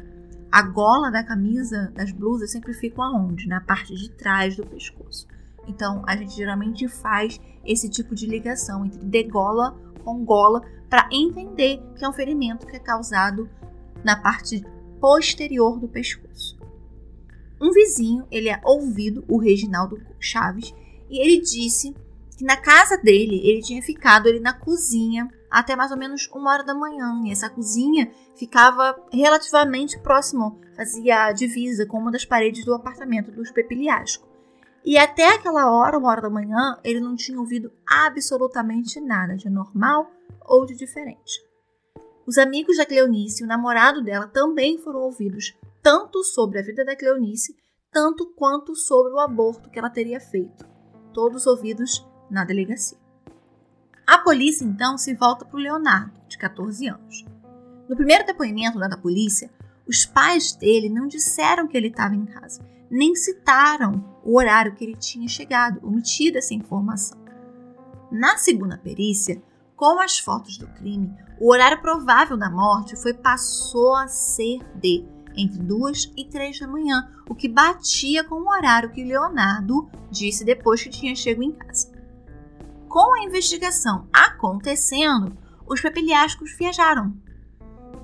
A 0.51 0.61
gola 0.61 1.09
da 1.09 1.23
camisa, 1.23 1.91
das 1.95 2.11
blusas, 2.11 2.51
sempre 2.51 2.73
fica 2.73 3.01
aonde? 3.01 3.47
Na 3.47 3.61
parte 3.61 3.95
de 3.95 4.11
trás 4.11 4.55
do 4.55 4.65
pescoço. 4.65 5.27
Então, 5.67 6.03
a 6.05 6.15
gente 6.17 6.35
geralmente 6.35 6.87
faz 6.87 7.39
esse 7.65 7.89
tipo 7.89 8.13
de 8.13 8.25
ligação 8.25 8.85
entre 8.85 8.99
degola 9.05 9.77
com 10.03 10.25
gola 10.25 10.61
para 10.89 11.07
entender 11.11 11.81
que 11.95 12.03
é 12.03 12.09
um 12.09 12.13
ferimento 12.13 12.67
que 12.67 12.75
é 12.75 12.79
causado 12.79 13.49
na 14.03 14.15
parte 14.15 14.61
posterior 14.99 15.79
do 15.79 15.87
pescoço. 15.87 16.59
Um 17.61 17.71
vizinho, 17.71 18.25
ele 18.31 18.49
é 18.49 18.59
ouvido, 18.63 19.23
o 19.27 19.37
Reginaldo 19.37 20.01
Chaves, 20.19 20.73
e 21.09 21.19
ele 21.19 21.39
disse 21.39 21.95
que 22.35 22.43
na 22.43 22.57
casa 22.57 22.97
dele, 22.97 23.39
ele 23.47 23.61
tinha 23.61 23.81
ficado 23.83 24.27
ali 24.27 24.39
na 24.39 24.53
cozinha 24.53 25.29
até 25.51 25.75
mais 25.75 25.91
ou 25.91 25.97
menos 25.97 26.27
uma 26.33 26.51
hora 26.51 26.63
da 26.63 26.73
manhã. 26.73 27.21
E 27.25 27.31
essa 27.31 27.49
cozinha 27.49 28.11
ficava 28.35 28.97
relativamente 29.11 29.99
próximo, 29.99 30.59
fazia 30.75 31.31
divisa 31.33 31.85
com 31.85 31.99
uma 31.99 32.11
das 32.11 32.25
paredes 32.25 32.65
do 32.65 32.73
apartamento 32.73 33.31
dos 33.31 33.51
Pepiliasco. 33.51 34.27
E 34.83 34.97
até 34.97 35.35
aquela 35.35 35.69
hora, 35.69 35.99
uma 35.99 36.09
hora 36.09 36.21
da 36.21 36.29
manhã, 36.29 36.79
ele 36.83 36.99
não 36.99 37.15
tinha 37.15 37.39
ouvido 37.39 37.71
absolutamente 37.85 38.99
nada 38.99 39.35
de 39.35 39.47
normal 39.49 40.09
ou 40.47 40.65
de 40.65 40.75
diferente. 40.75 41.39
Os 42.25 42.37
amigos 42.37 42.77
da 42.77 42.85
Cleonice 42.85 43.43
e 43.43 43.45
o 43.45 43.47
namorado 43.47 44.01
dela 44.01 44.27
também 44.27 44.79
foram 44.79 45.01
ouvidos 45.01 45.53
tanto 45.81 46.23
sobre 46.23 46.59
a 46.59 46.61
vida 46.61 46.85
da 46.85 46.95
Cleonice, 46.95 47.55
tanto 47.91 48.33
quanto 48.35 48.75
sobre 48.75 49.11
o 49.13 49.19
aborto 49.19 49.69
que 49.69 49.79
ela 49.79 49.89
teria 49.89 50.19
feito, 50.19 50.65
todos 51.13 51.45
ouvidos 51.45 52.05
na 52.29 52.45
delegacia. 52.45 52.97
A 54.05 54.17
polícia 54.19 54.63
então 54.65 54.97
se 54.97 55.13
volta 55.13 55.45
para 55.45 55.57
o 55.57 55.61
Leonardo, 55.61 56.19
de 56.27 56.37
14 56.37 56.87
anos. 56.87 57.25
No 57.89 57.95
primeiro 57.95 58.25
depoimento 58.25 58.79
da 58.79 58.97
polícia, 58.97 59.51
os 59.87 60.05
pais 60.05 60.53
dele 60.53 60.89
não 60.89 61.07
disseram 61.07 61.67
que 61.67 61.75
ele 61.75 61.87
estava 61.87 62.15
em 62.15 62.25
casa, 62.25 62.65
nem 62.89 63.15
citaram 63.15 64.19
o 64.23 64.37
horário 64.37 64.75
que 64.75 64.83
ele 64.83 64.95
tinha 64.95 65.27
chegado, 65.27 65.85
omitido 65.85 66.37
essa 66.37 66.53
informação. 66.53 67.19
Na 68.11 68.37
segunda 68.37 68.77
perícia, 68.77 69.41
com 69.75 69.99
as 69.99 70.19
fotos 70.19 70.57
do 70.57 70.67
crime, 70.67 71.13
o 71.39 71.51
horário 71.51 71.81
provável 71.81 72.37
da 72.37 72.49
morte 72.49 72.95
foi 72.95 73.13
passou 73.13 73.95
a 73.95 74.07
ser 74.07 74.59
de 74.75 75.05
entre 75.35 75.59
duas 75.59 76.11
e 76.15 76.25
três 76.25 76.59
da 76.59 76.67
manhã, 76.67 77.09
o 77.29 77.35
que 77.35 77.47
batia 77.47 78.23
com 78.23 78.35
o 78.35 78.49
horário 78.49 78.91
que 78.91 79.03
Leonardo 79.03 79.89
disse 80.09 80.43
depois 80.43 80.83
que 80.83 80.89
tinha 80.89 81.15
chego 81.15 81.43
em 81.43 81.51
casa. 81.51 81.91
Com 82.87 83.13
a 83.15 83.23
investigação 83.23 84.07
acontecendo, 84.11 85.37
os 85.65 85.79
pepeliascos 85.79 86.53
viajaram. 86.57 87.13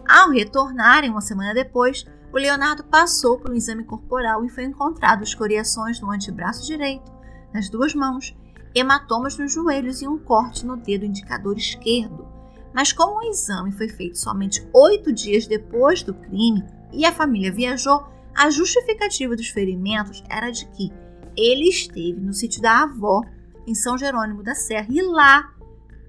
Ao 0.07 0.29
retornarem 0.29 1.09
uma 1.09 1.19
semana 1.19 1.53
depois, 1.53 2.05
o 2.31 2.37
Leonardo 2.37 2.83
passou 2.83 3.37
por 3.37 3.51
um 3.51 3.55
exame 3.55 3.83
corporal 3.83 4.45
e 4.45 4.49
foi 4.49 4.63
encontrado 4.63 5.23
escoriações 5.23 5.99
no 5.99 6.11
antebraço 6.11 6.65
direito, 6.65 7.11
nas 7.53 7.69
duas 7.69 7.93
mãos, 7.93 8.35
hematomas 8.73 9.37
nos 9.37 9.53
joelhos 9.53 10.01
e 10.01 10.07
um 10.07 10.17
corte 10.17 10.65
no 10.65 10.77
dedo 10.77 11.05
indicador 11.05 11.57
esquerdo. 11.57 12.27
Mas 12.73 12.93
como 12.93 13.17
o 13.17 13.29
exame 13.29 13.71
foi 13.71 13.89
feito 13.89 14.17
somente 14.17 14.67
oito 14.73 15.11
dias 15.11 15.47
depois 15.47 16.03
do 16.03 16.13
crime, 16.13 16.63
e 16.91 17.05
a 17.05 17.11
família 17.11 17.51
viajou, 17.51 18.05
a 18.35 18.49
justificativa 18.49 19.35
dos 19.35 19.49
ferimentos 19.49 20.23
era 20.29 20.51
de 20.51 20.65
que 20.67 20.91
ele 21.35 21.69
esteve 21.69 22.19
no 22.19 22.33
sítio 22.33 22.61
da 22.61 22.83
avó, 22.83 23.21
em 23.65 23.75
São 23.75 23.97
Jerônimo 23.97 24.43
da 24.43 24.55
Serra, 24.55 24.87
e 24.89 25.01
lá 25.01 25.53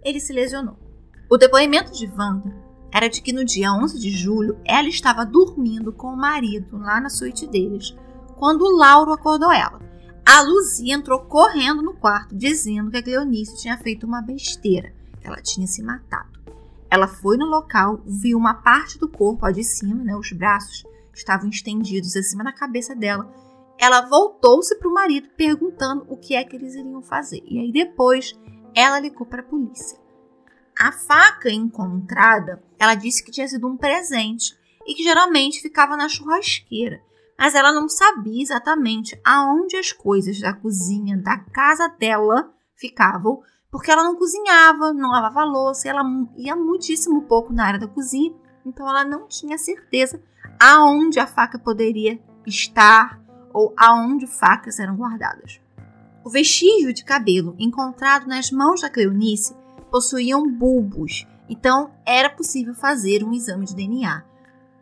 ele 0.04 0.20
se 0.20 0.32
lesionou. 0.32 0.78
O 1.30 1.36
depoimento 1.36 1.92
de 1.92 2.06
Wanda 2.06 2.54
era 2.92 3.08
de 3.08 3.20
que 3.20 3.32
no 3.32 3.44
dia 3.44 3.72
11 3.72 3.98
de 3.98 4.10
julho 4.10 4.58
ela 4.64 4.88
estava 4.88 5.24
dormindo 5.24 5.92
com 5.92 6.08
o 6.08 6.16
marido 6.16 6.78
lá 6.78 7.00
na 7.00 7.10
suíte 7.10 7.46
deles, 7.46 7.94
quando 8.36 8.62
o 8.62 8.76
Lauro 8.76 9.12
acordou 9.12 9.52
ela. 9.52 9.80
A 10.24 10.42
Luzia 10.42 10.94
entrou 10.94 11.20
correndo 11.20 11.82
no 11.82 11.94
quarto, 11.94 12.36
dizendo 12.36 12.90
que 12.90 12.98
a 12.98 13.02
Cleonice 13.02 13.60
tinha 13.60 13.76
feito 13.78 14.06
uma 14.06 14.22
besteira, 14.22 14.92
que 15.20 15.26
ela 15.26 15.40
tinha 15.42 15.66
se 15.66 15.82
matado. 15.82 16.37
Ela 16.90 17.06
foi 17.06 17.36
no 17.36 17.46
local, 17.46 18.00
viu 18.06 18.38
uma 18.38 18.54
parte 18.54 18.98
do 18.98 19.08
corpo, 19.08 19.50
de 19.50 19.62
cima, 19.62 20.02
né, 20.02 20.16
os 20.16 20.32
braços 20.32 20.84
estavam 21.14 21.48
estendidos 21.48 22.16
acima 22.16 22.44
da 22.44 22.52
cabeça 22.52 22.94
dela. 22.94 23.30
Ela 23.78 24.02
voltou-se 24.02 24.76
para 24.78 24.88
o 24.88 24.94
marido 24.94 25.28
perguntando 25.36 26.04
o 26.08 26.16
que 26.16 26.34
é 26.34 26.44
que 26.44 26.56
eles 26.56 26.74
iriam 26.74 27.02
fazer. 27.02 27.42
E 27.46 27.58
aí 27.58 27.72
depois 27.72 28.38
ela 28.74 28.98
ligou 28.98 29.26
para 29.26 29.40
a 29.40 29.44
polícia. 29.44 29.98
A 30.78 30.92
faca 30.92 31.50
encontrada, 31.50 32.62
ela 32.78 32.94
disse 32.94 33.24
que 33.24 33.32
tinha 33.32 33.48
sido 33.48 33.66
um 33.66 33.76
presente 33.76 34.56
e 34.86 34.94
que 34.94 35.02
geralmente 35.02 35.60
ficava 35.60 35.96
na 35.96 36.08
churrasqueira, 36.08 37.02
mas 37.36 37.54
ela 37.54 37.72
não 37.72 37.88
sabia 37.88 38.42
exatamente 38.42 39.20
aonde 39.24 39.76
as 39.76 39.92
coisas 39.92 40.40
da 40.40 40.52
cozinha 40.52 41.16
da 41.16 41.38
casa 41.38 41.88
dela 41.88 42.52
ficavam, 42.76 43.42
porque 43.70 43.90
ela 43.90 44.04
não 44.04 44.16
cozinhava, 44.16 44.92
não 44.92 45.10
lavava 45.10 45.44
louça, 45.44 45.88
ela 45.88 46.02
ia 46.36 46.56
muitíssimo 46.56 47.22
pouco 47.22 47.52
na 47.52 47.66
área 47.66 47.80
da 47.80 47.86
cozinha, 47.86 48.34
então 48.64 48.88
ela 48.88 49.04
não 49.04 49.26
tinha 49.26 49.58
certeza 49.58 50.22
aonde 50.60 51.20
a 51.20 51.26
faca 51.26 51.58
poderia 51.58 52.20
estar 52.46 53.20
ou 53.52 53.74
aonde 53.76 54.26
facas 54.26 54.78
eram 54.78 54.96
guardadas. 54.96 55.60
O 56.24 56.30
vestígio 56.30 56.92
de 56.92 57.04
cabelo 57.04 57.54
encontrado 57.58 58.26
nas 58.26 58.50
mãos 58.50 58.80
da 58.80 58.90
Cleonice 58.90 59.54
possuíam 59.90 60.50
bulbos, 60.50 61.26
então 61.48 61.90
era 62.04 62.28
possível 62.28 62.74
fazer 62.74 63.24
um 63.24 63.32
exame 63.32 63.64
de 63.64 63.74
DNA. 63.74 64.24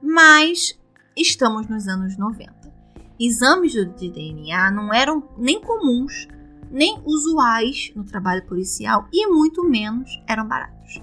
Mas 0.02 0.78
estamos 1.16 1.66
nos 1.69 1.87
anos 1.88 2.16
90. 2.16 2.55
Exames 3.19 3.73
de 3.73 4.11
DNA 4.11 4.71
não 4.71 4.93
eram 4.93 5.26
nem 5.38 5.61
comuns, 5.61 6.28
nem 6.71 7.01
usuais 7.05 7.93
no 7.95 8.05
trabalho 8.05 8.45
policial 8.47 9.07
e 9.13 9.27
muito 9.27 9.65
menos 9.65 10.21
eram 10.27 10.47
baratos. 10.47 11.01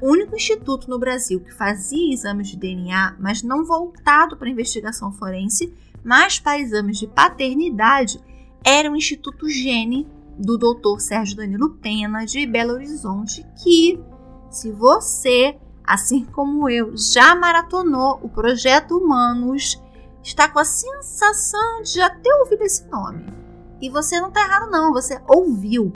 O 0.00 0.10
único 0.12 0.36
instituto 0.36 0.88
no 0.88 0.98
Brasil 0.98 1.40
que 1.40 1.52
fazia 1.52 2.12
exames 2.12 2.48
de 2.48 2.56
DNA, 2.56 3.16
mas 3.18 3.42
não 3.42 3.64
voltado 3.64 4.36
para 4.36 4.48
investigação 4.48 5.10
forense, 5.10 5.74
mas 6.04 6.38
para 6.38 6.60
exames 6.60 6.98
de 6.98 7.08
paternidade, 7.08 8.20
era 8.64 8.90
o 8.90 8.96
Instituto 8.96 9.48
Gene 9.48 10.06
do 10.38 10.56
Dr. 10.56 11.00
Sérgio 11.00 11.36
Danilo 11.36 11.70
Pena 11.70 12.24
de 12.24 12.46
Belo 12.46 12.74
Horizonte, 12.74 13.44
que, 13.62 14.00
se 14.50 14.70
você, 14.70 15.56
assim 15.84 16.24
como 16.24 16.70
eu, 16.70 16.96
já 16.96 17.34
maratonou 17.34 18.20
o 18.22 18.28
projeto 18.28 18.96
Humanos, 18.96 19.82
está 20.22 20.48
com 20.48 20.60
a 20.60 20.64
sensação 20.64 21.82
de 21.82 21.94
já 21.94 22.08
ter 22.08 22.32
ouvido 22.34 22.62
esse 22.62 22.86
nome. 22.88 23.26
E 23.80 23.88
você 23.88 24.20
não 24.20 24.28
está 24.28 24.42
errado, 24.42 24.70
não, 24.70 24.92
você 24.92 25.20
ouviu. 25.28 25.92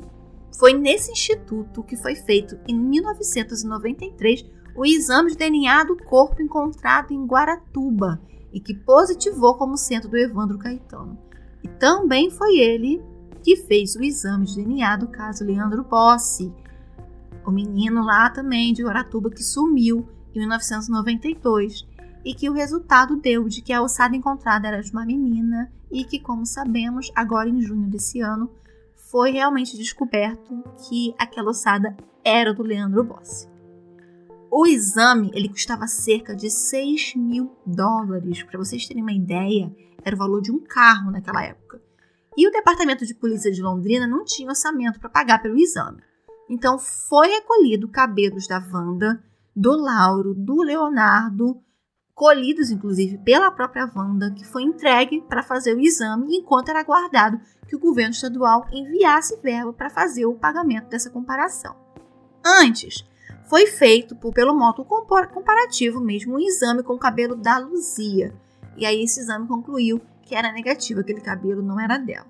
Foi 0.59 0.73
nesse 0.73 1.11
instituto 1.11 1.83
que 1.83 1.97
foi 1.97 2.15
feito, 2.15 2.59
em 2.69 2.79
1993, 2.79 4.45
o 4.77 4.87
exame 4.87 5.31
de 5.31 5.37
DNA 5.37 5.85
do 5.85 5.97
corpo 5.97 6.43
encontrado 6.43 7.13
em 7.13 7.27
Guaratuba 7.27 8.21
e 8.53 8.61
que 8.61 8.75
positivou 8.75 9.55
como 9.57 9.77
centro 9.77 10.11
do 10.11 10.17
Evandro 10.17 10.59
Caetano. 10.59 11.19
E 11.63 11.69
também 11.69 12.31
foi 12.31 12.59
ele 12.59 13.03
que 13.43 13.57
fez 13.57 13.97
o 13.97 14.03
exame 14.03 14.47
de 14.47 14.57
DNA 14.57 14.97
do 14.97 15.09
caso 15.09 15.45
Leandro 15.45 15.83
Bossi, 15.83 16.53
o 17.45 17.51
menino 17.51 18.05
lá 18.05 18.31
também 18.31 18.73
de 18.73 18.85
Guaratuba 18.85 19.31
que 19.31 19.43
sumiu 19.43 20.09
em 20.35 20.39
1992 20.39 21.87
e 22.25 22.35
que 22.35 22.49
o 22.49 22.53
resultado 22.53 23.17
deu 23.17 23.49
de 23.49 23.63
que 23.63 23.73
a 23.73 23.83
ossada 23.83 24.17
encontrada 24.17 24.69
era 24.69 24.81
de 24.81 24.91
uma 24.93 25.05
menina 25.05 25.73
e 25.91 26.05
que, 26.05 26.21
como 26.21 26.47
sabemos, 26.47 27.11
agora 27.15 27.49
em 27.49 27.61
junho 27.61 27.89
desse 27.89 28.21
ano, 28.21 28.51
foi 29.11 29.33
realmente 29.33 29.77
descoberto 29.77 30.63
que 30.89 31.15
aquela 31.19 31.51
ossada 31.51 31.97
era 32.25 32.55
do 32.55 32.63
Leandro 32.63 33.05
Bossi. 33.05 33.51
O 34.51 34.67
exame 34.67 35.31
ele 35.35 35.49
custava 35.49 35.87
cerca 35.87 36.37
de 36.37 36.51
6 36.51 37.15
mil 37.17 37.57
dólares. 37.67 38.43
Para 38.43 38.59
vocês 38.59 38.87
terem 38.87 39.03
uma 39.03 39.13
ideia, 39.13 39.75
era 40.05 40.15
o 40.15 40.19
valor 40.19 40.41
de 40.41 40.53
um 40.53 40.59
carro 40.59 41.11
naquela 41.11 41.43
época. 41.43 41.81
E 42.37 42.47
o 42.47 42.51
Departamento 42.51 43.05
de 43.05 43.15
Polícia 43.15 43.51
de 43.51 43.63
Londrina 43.63 44.07
não 44.07 44.25
tinha 44.25 44.49
orçamento 44.49 45.01
para 45.01 45.09
pagar 45.09 45.43
pelo 45.43 45.59
exame. 45.59 46.03
Então 46.49 46.79
foi 46.79 47.29
recolhido 47.29 47.89
cabelos 47.89 48.47
da 48.47 48.59
Wanda, 48.59 49.23
do 49.55 49.77
Lauro, 49.77 50.35
do 50.35 50.63
Leonardo, 50.63 51.61
colhidos 52.15 52.71
inclusive 52.71 53.19
pela 53.19 53.51
própria 53.51 53.91
Wanda, 53.95 54.31
que 54.31 54.45
foi 54.45 54.63
entregue 54.63 55.23
para 55.23 55.43
fazer 55.43 55.75
o 55.75 55.81
exame 55.81 56.37
enquanto 56.37 56.69
era 56.69 56.81
aguardado 56.81 57.41
que 57.69 57.77
o 57.77 57.81
governo 57.81 58.13
estadual 58.13 58.67
enviasse 58.73 59.39
verba 59.43 59.73
para 59.73 59.91
fazer 59.91 60.27
o 60.27 60.35
pagamento 60.35 60.89
dessa 60.89 61.11
comparação. 61.11 61.75
Antes, 62.45 63.05
foi 63.49 63.67
feito 63.67 64.17
por, 64.17 64.33
pelo 64.33 64.55
modo 64.55 64.85
comparativo 64.85 66.01
mesmo 66.01 66.35
um 66.35 66.41
exame 66.41 66.83
com 66.83 66.95
o 66.95 66.99
cabelo 66.99 67.35
da 67.35 67.59
Luzia. 67.59 68.35
E 68.77 68.87
aí 68.87 69.03
esse 69.03 69.21
exame 69.21 69.47
concluiu 69.47 70.01
que 70.23 70.35
era 70.35 70.53
negativo, 70.53 71.01
aquele 71.01 71.21
cabelo 71.21 71.63
não 71.63 71.79
era 71.79 71.99
dela. 71.99 72.27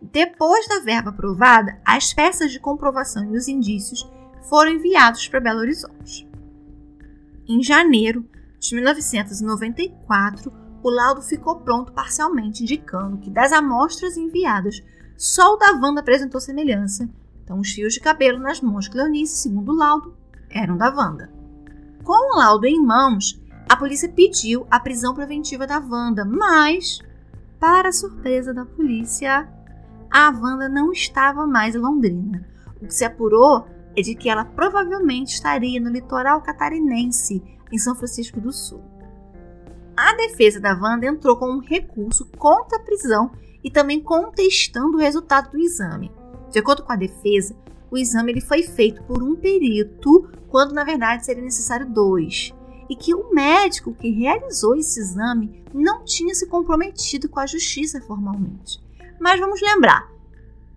Depois 0.00 0.66
da 0.68 0.80
verba 0.80 1.10
aprovada, 1.10 1.80
as 1.84 2.12
peças 2.12 2.52
de 2.52 2.60
comprovação 2.60 3.32
e 3.32 3.36
os 3.36 3.48
indícios 3.48 4.08
foram 4.48 4.72
enviados 4.72 5.26
para 5.28 5.40
Belo 5.40 5.60
Horizonte. 5.60 6.28
Em 7.48 7.62
janeiro, 7.62 8.24
de 8.68 8.74
1994, 8.76 10.52
o 10.82 10.90
laudo 10.90 11.22
ficou 11.22 11.60
pronto 11.60 11.92
parcialmente, 11.92 12.62
indicando 12.62 13.18
que 13.18 13.30
das 13.30 13.52
amostras 13.52 14.16
enviadas, 14.16 14.82
só 15.16 15.54
o 15.54 15.56
da 15.56 15.72
Wanda 15.72 16.00
apresentou 16.00 16.40
semelhança. 16.40 17.08
Então, 17.42 17.58
os 17.58 17.70
fios 17.70 17.94
de 17.94 18.00
cabelo 18.00 18.38
nas 18.38 18.60
mãos 18.60 18.84
de 18.84 18.90
Cleonice, 18.90 19.36
segundo 19.36 19.72
o 19.72 19.76
laudo, 19.76 20.14
eram 20.50 20.76
da 20.76 20.90
Wanda. 20.90 21.30
Com 22.04 22.34
o 22.34 22.38
laudo 22.38 22.66
em 22.66 22.80
mãos, 22.80 23.40
a 23.68 23.76
polícia 23.76 24.08
pediu 24.08 24.66
a 24.70 24.78
prisão 24.78 25.14
preventiva 25.14 25.66
da 25.66 25.78
Wanda, 25.78 26.24
mas, 26.24 27.00
para 27.58 27.90
surpresa 27.90 28.54
da 28.54 28.64
polícia, 28.64 29.48
a 30.10 30.30
Wanda 30.30 30.68
não 30.68 30.92
estava 30.92 31.46
mais 31.46 31.74
em 31.74 31.78
Londrina. 31.78 32.46
O 32.80 32.86
que 32.86 32.94
se 32.94 33.04
apurou 33.04 33.66
é 33.96 34.02
de 34.02 34.14
que 34.14 34.28
ela 34.28 34.44
provavelmente 34.44 35.34
estaria 35.34 35.80
no 35.80 35.90
litoral 35.90 36.42
catarinense, 36.42 37.42
em 37.72 37.78
São 37.78 37.94
Francisco 37.94 38.40
do 38.40 38.52
Sul. 38.52 38.82
A 39.96 40.14
defesa 40.14 40.60
da 40.60 40.74
Wanda 40.74 41.06
entrou 41.06 41.36
com 41.36 41.50
um 41.50 41.58
recurso 41.58 42.26
contra 42.36 42.76
a 42.78 42.82
prisão 42.82 43.30
e 43.64 43.70
também 43.70 44.00
contestando 44.00 44.96
o 44.96 45.00
resultado 45.00 45.50
do 45.50 45.58
exame. 45.58 46.12
De 46.50 46.58
acordo 46.58 46.82
com 46.82 46.92
a 46.92 46.96
defesa, 46.96 47.56
o 47.90 47.96
exame 47.96 48.32
ele 48.32 48.40
foi 48.40 48.62
feito 48.62 49.02
por 49.04 49.22
um 49.22 49.34
perito, 49.34 50.28
quando 50.48 50.74
na 50.74 50.84
verdade 50.84 51.24
seria 51.24 51.42
necessário 51.42 51.88
dois, 51.88 52.52
e 52.88 52.94
que 52.94 53.14
o 53.14 53.32
médico 53.32 53.94
que 53.94 54.10
realizou 54.10 54.76
esse 54.76 55.00
exame 55.00 55.64
não 55.72 56.04
tinha 56.04 56.34
se 56.34 56.46
comprometido 56.46 57.28
com 57.28 57.40
a 57.40 57.46
justiça 57.46 58.00
formalmente. 58.00 58.80
Mas 59.18 59.40
vamos 59.40 59.60
lembrar, 59.60 60.08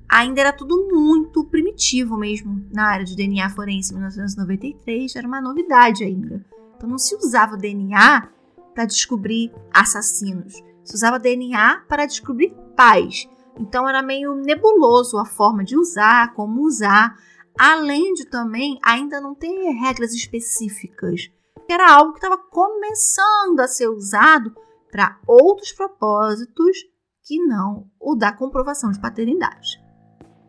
ainda 0.07 0.41
era 0.41 0.53
tudo 0.53 0.87
muito 0.91 1.43
primitivo 1.43 2.17
mesmo 2.17 2.65
na 2.71 2.85
área 2.85 3.05
de 3.05 3.15
DNA 3.15 3.49
forense 3.49 3.91
em 3.91 3.97
1993, 3.97 5.15
era 5.15 5.27
uma 5.27 5.41
novidade 5.41 6.03
ainda. 6.03 6.43
Então 6.79 6.89
não 6.89 6.97
se 6.97 7.13
usava 7.13 7.57
DNA 7.57 8.29
para 8.73 8.85
descobrir 8.85 9.53
assassinos, 9.69 10.53
se 10.81 10.95
usava 10.95 11.19
DNA 11.19 11.83
para 11.89 12.05
descobrir 12.05 12.55
pais. 12.73 13.27
Então 13.59 13.87
era 13.87 14.01
meio 14.01 14.33
nebuloso 14.33 15.17
a 15.17 15.25
forma 15.25 15.65
de 15.65 15.77
usar, 15.77 16.33
como 16.33 16.61
usar, 16.61 17.17
além 17.59 18.13
de 18.13 18.23
também 18.23 18.79
ainda 18.81 19.19
não 19.19 19.35
ter 19.35 19.49
regras 19.71 20.13
específicas. 20.13 21.29
Era 21.69 21.93
algo 21.93 22.13
que 22.13 22.19
estava 22.19 22.37
começando 22.37 23.59
a 23.59 23.67
ser 23.67 23.89
usado 23.89 24.55
para 24.89 25.19
outros 25.27 25.73
propósitos 25.73 26.77
que 27.25 27.45
não 27.45 27.91
o 27.99 28.15
da 28.15 28.31
comprovação 28.31 28.89
de 28.89 29.01
paternidade. 29.01 29.83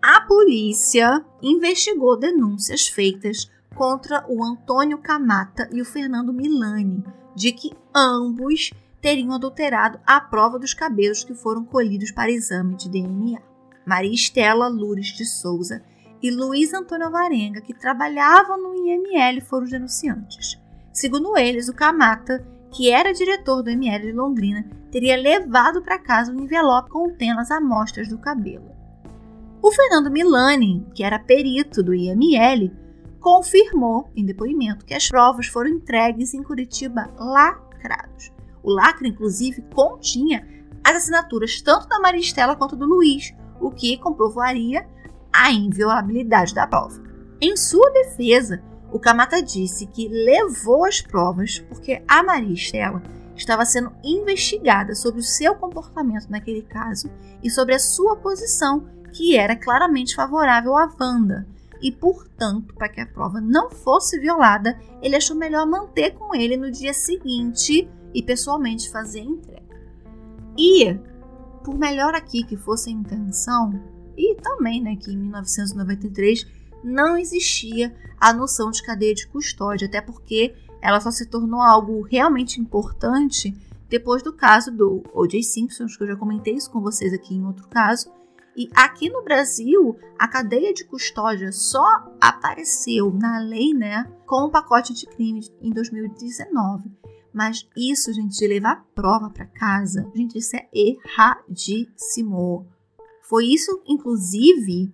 A 0.00 0.20
polícia 0.20 1.26
investigou 1.42 2.16
denúncias 2.16 2.86
feitas 2.86 3.50
contra 3.74 4.24
o 4.28 4.44
Antônio 4.44 4.98
Camata 4.98 5.68
e 5.72 5.80
o 5.80 5.84
Fernando 5.84 6.32
Milani, 6.32 7.04
de 7.34 7.52
que 7.52 7.72
ambos 7.94 8.70
teriam 9.00 9.32
adulterado 9.32 9.98
a 10.06 10.20
prova 10.20 10.58
dos 10.58 10.74
cabelos 10.74 11.24
que 11.24 11.34
foram 11.34 11.64
colhidos 11.64 12.10
para 12.10 12.30
exame 12.30 12.76
de 12.76 12.88
DNA. 12.88 13.40
Maria 13.86 14.14
Estela 14.14 14.68
Lures 14.68 15.08
de 15.08 15.24
Souza 15.24 15.82
e 16.22 16.30
Luiz 16.30 16.74
Antônio 16.74 17.06
Alvarenga, 17.06 17.60
que 17.60 17.72
trabalhavam 17.72 18.60
no 18.60 18.74
IML, 18.74 19.40
foram 19.40 19.64
os 19.64 19.70
denunciantes. 19.70 20.60
Segundo 20.92 21.36
eles, 21.36 21.68
o 21.68 21.74
Camata, 21.74 22.46
que 22.70 22.90
era 22.90 23.12
diretor 23.12 23.62
do 23.62 23.70
IML 23.70 24.00
de 24.00 24.12
Londrina, 24.12 24.68
teria 24.90 25.16
levado 25.16 25.80
para 25.82 25.98
casa 25.98 26.32
um 26.32 26.40
envelope 26.40 26.90
contendo 26.90 27.40
as 27.40 27.50
amostras 27.50 28.08
do 28.08 28.18
cabelo. 28.18 28.70
O 29.62 29.70
Fernando 29.72 30.10
Milani, 30.10 30.86
que 30.94 31.02
era 31.02 31.18
perito 31.18 31.82
do 31.82 31.94
IML, 31.94 32.70
confirmou 33.20 34.10
em 34.16 34.24
depoimento 34.24 34.84
que 34.84 34.94
as 34.94 35.08
provas 35.08 35.46
foram 35.46 35.70
entregues 35.70 36.34
em 36.34 36.42
Curitiba 36.42 37.10
lacrados. 37.18 38.32
O 38.62 38.72
lacre, 38.72 39.08
inclusive, 39.08 39.62
continha 39.74 40.46
as 40.82 40.96
assinaturas 40.96 41.60
tanto 41.60 41.86
da 41.88 42.00
Maria 42.00 42.20
Estela 42.20 42.56
quanto 42.56 42.74
do 42.74 42.86
Luiz, 42.86 43.32
o 43.60 43.70
que 43.70 43.98
comprovaria 43.98 44.88
a 45.32 45.52
inviolabilidade 45.52 46.54
da 46.54 46.66
prova. 46.66 47.00
Em 47.40 47.56
sua 47.56 47.90
defesa, 47.90 48.62
o 48.92 48.98
Camata 48.98 49.42
disse 49.42 49.86
que 49.86 50.08
levou 50.08 50.84
as 50.84 51.00
provas 51.00 51.60
porque 51.68 52.02
a 52.08 52.22
Maria 52.22 52.54
Estela 52.54 53.02
estava 53.36 53.64
sendo 53.64 53.92
investigada 54.02 54.94
sobre 54.94 55.20
o 55.20 55.24
seu 55.24 55.54
comportamento 55.54 56.28
naquele 56.28 56.62
caso 56.62 57.10
e 57.42 57.50
sobre 57.50 57.74
a 57.74 57.78
sua 57.78 58.16
posição, 58.16 58.86
que 59.12 59.36
era 59.36 59.56
claramente 59.56 60.14
favorável 60.14 60.76
à 60.76 60.90
Wanda, 61.00 61.46
e, 61.82 61.90
portanto, 61.90 62.74
para 62.74 62.88
que 62.88 63.00
a 63.00 63.06
prova 63.06 63.40
não 63.40 63.70
fosse 63.70 64.18
violada, 64.18 64.78
ele 65.02 65.16
achou 65.16 65.36
melhor 65.36 65.66
manter 65.66 66.12
com 66.12 66.34
ele 66.34 66.56
no 66.56 66.70
dia 66.70 66.92
seguinte 66.92 67.88
e 68.14 68.22
pessoalmente 68.22 68.90
fazer 68.90 69.20
a 69.20 69.24
entrega. 69.24 69.80
E, 70.58 70.98
por 71.64 71.78
melhor 71.78 72.14
aqui 72.14 72.42
que 72.42 72.56
fosse 72.56 72.90
a 72.90 72.92
intenção, 72.92 73.72
e 74.16 74.34
também 74.36 74.82
né, 74.82 74.96
que 74.96 75.10
em 75.10 75.16
1993 75.16 76.46
não 76.84 77.16
existia 77.16 77.94
a 78.18 78.32
noção 78.32 78.70
de 78.70 78.82
cadeia 78.82 79.14
de 79.14 79.26
custódia, 79.26 79.86
até 79.86 80.00
porque 80.00 80.54
ela 80.82 81.00
só 81.00 81.10
se 81.10 81.26
tornou 81.26 81.60
algo 81.60 82.02
realmente 82.02 82.60
importante 82.60 83.54
depois 83.88 84.22
do 84.22 84.32
caso 84.32 84.70
do 84.70 85.02
O.J. 85.12 85.42
Simpson, 85.42 85.86
que 85.86 86.02
eu 86.02 86.06
já 86.06 86.16
comentei 86.16 86.54
isso 86.54 86.70
com 86.70 86.80
vocês 86.80 87.12
aqui 87.12 87.34
em 87.34 87.44
outro 87.44 87.66
caso. 87.68 88.10
E 88.60 88.68
aqui 88.74 89.08
no 89.08 89.24
Brasil, 89.24 89.96
a 90.18 90.28
cadeia 90.28 90.74
de 90.74 90.84
custódia 90.84 91.50
só 91.50 91.82
apareceu 92.20 93.10
na 93.10 93.38
lei, 93.38 93.72
né, 93.72 94.04
com 94.26 94.42
o 94.42 94.50
pacote 94.50 94.92
de 94.92 95.06
crimes 95.06 95.50
em 95.62 95.70
2019. 95.70 96.92
Mas 97.32 97.66
isso, 97.74 98.12
gente, 98.12 98.36
de 98.36 98.46
levar 98.46 98.84
prova 98.94 99.30
para 99.30 99.46
casa, 99.46 100.06
gente, 100.14 100.36
isso 100.36 100.54
é 100.56 100.68
erradíssimo. 100.74 102.66
Foi 103.22 103.46
isso, 103.46 103.82
inclusive, 103.86 104.92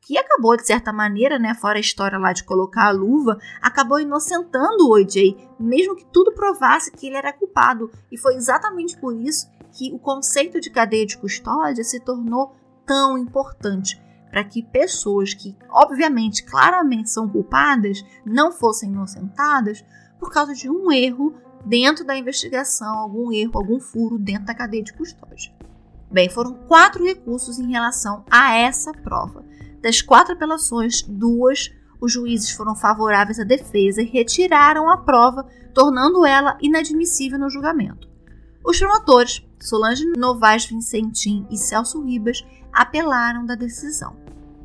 que 0.00 0.16
acabou, 0.16 0.56
de 0.56 0.64
certa 0.64 0.92
maneira, 0.92 1.40
né, 1.40 1.54
fora 1.54 1.78
a 1.78 1.80
história 1.80 2.18
lá 2.18 2.32
de 2.32 2.44
colocar 2.44 2.86
a 2.86 2.92
luva, 2.92 3.36
acabou 3.60 3.98
inocentando 3.98 4.84
o 4.84 4.92
OJ, 4.92 5.36
mesmo 5.58 5.96
que 5.96 6.06
tudo 6.12 6.32
provasse 6.34 6.92
que 6.92 7.08
ele 7.08 7.16
era 7.16 7.32
culpado. 7.32 7.90
E 8.12 8.16
foi 8.16 8.36
exatamente 8.36 8.96
por 8.96 9.12
isso 9.12 9.50
que 9.72 9.92
o 9.92 9.98
conceito 9.98 10.60
de 10.60 10.70
cadeia 10.70 11.04
de 11.04 11.18
custódia 11.18 11.82
se 11.82 11.98
tornou 11.98 12.56
tão 12.88 13.18
importante 13.18 14.02
para 14.30 14.42
que 14.42 14.62
pessoas 14.62 15.34
que, 15.34 15.54
obviamente, 15.70 16.42
claramente 16.42 17.10
são 17.10 17.28
culpadas, 17.28 18.02
não 18.24 18.50
fossem 18.50 18.90
inocentadas 18.90 19.84
por 20.18 20.32
causa 20.32 20.54
de 20.54 20.68
um 20.68 20.90
erro 20.90 21.34
dentro 21.64 22.04
da 22.04 22.16
investigação, 22.16 22.98
algum 22.98 23.30
erro, 23.30 23.52
algum 23.54 23.78
furo 23.78 24.18
dentro 24.18 24.46
da 24.46 24.54
cadeia 24.54 24.82
de 24.82 24.94
custódia. 24.94 25.52
Bem, 26.10 26.30
foram 26.30 26.54
quatro 26.66 27.04
recursos 27.04 27.58
em 27.58 27.70
relação 27.70 28.24
a 28.30 28.54
essa 28.54 28.92
prova. 28.92 29.44
Das 29.82 30.00
quatro 30.00 30.34
apelações, 30.34 31.02
duas 31.02 31.70
os 32.00 32.12
juízes 32.12 32.50
foram 32.52 32.76
favoráveis 32.76 33.38
à 33.40 33.44
defesa 33.44 34.00
e 34.00 34.06
retiraram 34.06 34.88
a 34.88 34.98
prova, 34.98 35.46
tornando 35.74 36.24
ela 36.24 36.56
inadmissível 36.60 37.38
no 37.38 37.50
julgamento. 37.50 38.08
Os 38.64 38.78
promotores, 38.78 39.42
Solange 39.60 40.04
Novaes 40.16 40.66
Vincentim 40.66 41.46
e 41.50 41.56
Celso 41.56 42.00
Ribas, 42.04 42.44
apelaram 42.72 43.44
da 43.44 43.54
decisão. 43.54 44.16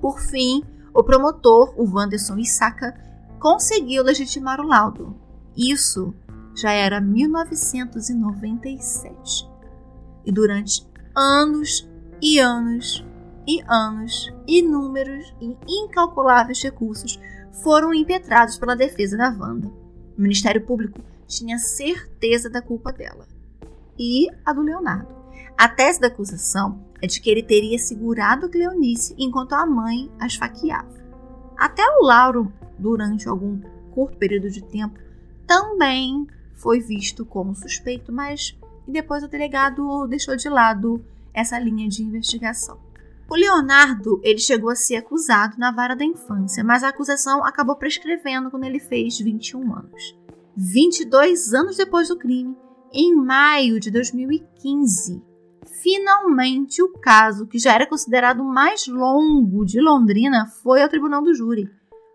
Por 0.02 0.20
fim, 0.20 0.64
o 0.94 1.04
promotor, 1.04 1.74
o 1.78 1.86
Wanderson 1.90 2.38
Isaka, 2.38 2.94
conseguiu 3.40 4.04
legitimar 4.04 4.62
o 4.62 4.68
laudo. 4.68 5.16
Isso 5.56 6.14
já 6.56 6.72
era 6.72 7.02
1997. 7.02 9.50
E 10.26 10.32
durante 10.32 10.88
anos 11.16 11.88
e 12.22 12.40
anos 12.40 13.06
e 13.48 13.64
anos, 13.68 14.32
inúmeros 14.48 15.36
e 15.42 15.58
incalculáveis 15.68 16.64
recursos 16.64 17.20
foram 17.62 17.94
impetrados 17.94 18.58
pela 18.58 18.76
defesa 18.76 19.18
da 19.18 19.30
Wanda. 19.30 19.68
O 19.68 20.22
Ministério 20.22 20.66
Público 20.66 21.02
tinha 21.28 21.58
certeza 21.58 22.50
da 22.50 22.62
culpa 22.62 22.94
dela 22.94 23.28
e 23.98 24.30
a 24.46 24.54
do 24.54 24.62
Leonardo. 24.62 25.14
A 25.58 25.68
tese 25.68 26.00
da 26.00 26.08
acusação 26.08 26.86
é 27.04 27.08
de 27.08 27.20
que 27.20 27.30
ele 27.30 27.44
teria 27.44 27.78
segurado 27.78 28.50
Cleonice 28.50 29.14
enquanto 29.18 29.52
a 29.52 29.66
mãe 29.66 30.10
a 30.18 30.26
esfaqueava. 30.26 31.04
Até 31.58 31.84
o 32.00 32.06
Lauro, 32.06 32.50
durante 32.80 33.28
algum 33.28 33.60
curto 33.92 34.18
período 34.18 34.50
de 34.50 34.64
tempo, 34.64 34.98
também 35.46 36.26
foi 36.54 36.80
visto 36.80 37.26
como 37.26 37.54
suspeito, 37.54 38.10
mas 38.14 38.58
depois 38.88 39.22
o 39.22 39.28
delegado 39.28 40.08
deixou 40.08 40.38
de 40.38 40.48
lado 40.48 41.04
essa 41.34 41.60
linha 41.60 41.90
de 41.90 42.04
investigação. 42.04 42.80
O 43.30 43.36
Leonardo, 43.36 44.22
ele 44.24 44.40
chegou 44.40 44.70
a 44.70 44.76
ser 44.76 44.96
acusado 44.96 45.58
na 45.58 45.74
vara 45.74 45.98
da 45.98 46.06
infância, 46.06 46.64
mas 46.64 46.86
a 46.86 46.88
acusação 46.88 47.44
acabou 47.44 47.76
prescrevendo 47.76 48.50
quando 48.50 48.64
ele 48.64 48.80
fez 48.80 49.20
21 49.20 49.76
anos. 49.76 50.18
22 50.56 51.54
anos 51.54 51.76
depois 51.76 52.08
do 52.08 52.18
crime, 52.18 52.56
em 52.94 53.14
maio 53.14 53.78
de 53.78 53.92
2015, 53.92 55.33
finalmente 55.66 56.82
o 56.82 56.94
caso, 56.94 57.48
que 57.48 57.60
já 57.60 57.74
era 57.74 57.88
considerado 57.88 58.42
o 58.42 58.46
mais 58.46 58.88
longo 58.88 59.66
de 59.66 59.80
Londrina, 59.80 60.48
foi 60.64 60.82
ao 60.82 60.90
tribunal 60.90 61.22
do 61.22 61.34
júri. 61.34 61.70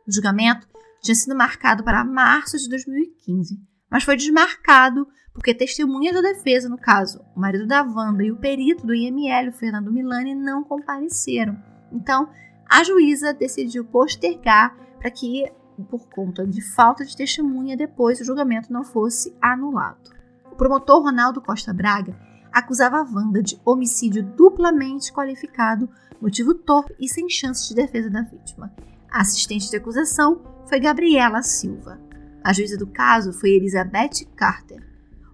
O 0.07 0.13
julgamento 0.13 0.67
tinha 1.01 1.15
sido 1.15 1.37
marcado 1.37 1.85
para 1.85 2.05
março 2.05 2.59
de 2.59 2.69
2015, 2.69 3.61
mas 3.91 4.05
foi 4.05 4.17
desmarcado 4.17 5.07
porque 5.33 5.55
testemunhas 5.55 6.15
da 6.15 6.21
defesa, 6.21 6.69
no 6.69 6.77
caso, 6.77 7.25
o 7.37 7.41
marido 7.41 7.65
da 7.65 7.83
Wanda 7.83 8.25
e 8.25 8.33
o 8.33 8.37
perito 8.37 8.85
do 8.85 8.93
IML, 8.93 9.53
Fernando 9.53 9.93
Milani, 9.93 10.35
não 10.35 10.65
compareceram. 10.65 11.57
Então, 11.93 12.29
a 12.69 12.83
juíza 12.83 13.33
decidiu 13.33 13.85
postergar 13.85 14.77
para 14.99 15.11
que, 15.11 15.45
por 15.89 16.09
conta 16.09 16.45
de 16.45 16.61
falta 16.61 17.05
de 17.05 17.17
testemunha, 17.17 17.77
depois 17.77 18.21
o 18.21 18.25
julgamento 18.25 18.73
não 18.73 18.83
fosse 18.83 19.37
anulado. 19.41 20.11
O 20.51 20.57
promotor 20.57 21.05
Ronaldo 21.05 21.41
Costa 21.41 21.73
Braga 21.73 22.19
acusava 22.53 23.03
Wanda 23.03 23.43
de 23.43 23.61
homicídio 23.65 24.23
duplamente 24.23 25.13
qualificado, 25.13 25.89
motivo 26.21 26.55
torpe 26.55 26.95
e 26.99 27.09
sem 27.09 27.29
chance 27.29 27.69
de 27.69 27.75
defesa 27.75 28.11
da 28.11 28.23
vítima. 28.23 28.73
A 29.11 29.21
assistente 29.21 29.71
de 29.71 29.77
acusação 29.77 30.41
foi 30.67 30.81
Gabriela 30.81 31.43
Silva. 31.43 31.99
A 32.45 32.53
juíza 32.53 32.77
do 32.77 32.87
caso 32.87 33.33
foi 33.33 33.51
Elizabeth 33.51 34.27
Carter. 34.37 34.87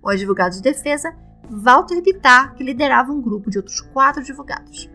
O 0.03 0.09
advogado 0.09 0.53
de 0.53 0.63
defesa, 0.63 1.15
Walter 1.51 2.01
Bittar, 2.03 2.55
que 2.55 2.65
liderava 2.65 3.13
um 3.13 3.21
grupo 3.21 3.51
de 3.51 3.59
outros 3.59 3.81
quatro 3.81 4.21
advogados. 4.21 4.91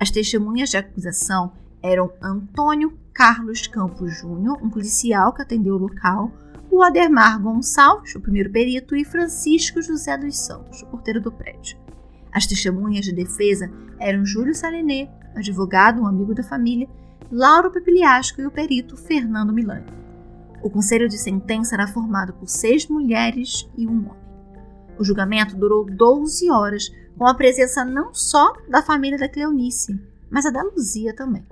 As 0.00 0.10
testemunhas 0.10 0.70
de 0.70 0.76
acusação 0.76 1.52
eram 1.82 2.12
Antônio 2.22 2.98
Carlos 3.12 3.66
Campos 3.66 4.16
Júnior, 4.16 4.58
um 4.62 4.70
policial 4.70 5.32
que 5.32 5.42
atendeu 5.42 5.74
o 5.74 5.78
local, 5.78 6.32
o 6.78 6.82
Ademar 6.84 7.42
Gonçalves, 7.42 8.14
o 8.14 8.20
primeiro 8.20 8.52
perito, 8.52 8.94
e 8.94 9.04
Francisco 9.04 9.82
José 9.82 10.16
dos 10.16 10.38
Santos, 10.38 10.80
o 10.82 10.86
porteiro 10.86 11.20
do 11.20 11.32
prédio. 11.32 11.76
As 12.32 12.46
testemunhas 12.46 13.04
de 13.04 13.12
defesa 13.12 13.68
eram 13.98 14.24
Júlio 14.24 14.54
Saliné, 14.54 15.10
advogado, 15.34 16.00
um 16.00 16.06
amigo 16.06 16.32
da 16.36 16.44
família, 16.44 16.88
Lauro 17.32 17.72
Pepiliasco 17.72 18.40
e 18.40 18.46
o 18.46 18.50
perito 18.50 18.96
Fernando 18.96 19.52
Milani. 19.52 19.86
O 20.62 20.70
conselho 20.70 21.08
de 21.08 21.18
sentença 21.18 21.74
era 21.74 21.88
formado 21.88 22.32
por 22.34 22.48
seis 22.48 22.86
mulheres 22.86 23.68
e 23.76 23.84
um 23.84 23.98
homem. 24.10 24.28
O 24.96 25.04
julgamento 25.04 25.56
durou 25.56 25.84
12 25.84 26.48
horas, 26.48 26.92
com 27.18 27.26
a 27.26 27.34
presença 27.34 27.84
não 27.84 28.14
só 28.14 28.52
da 28.68 28.82
família 28.82 29.18
da 29.18 29.28
Cleonice, 29.28 30.00
mas 30.30 30.46
a 30.46 30.50
da 30.50 30.62
Luzia 30.62 31.12
também. 31.12 31.44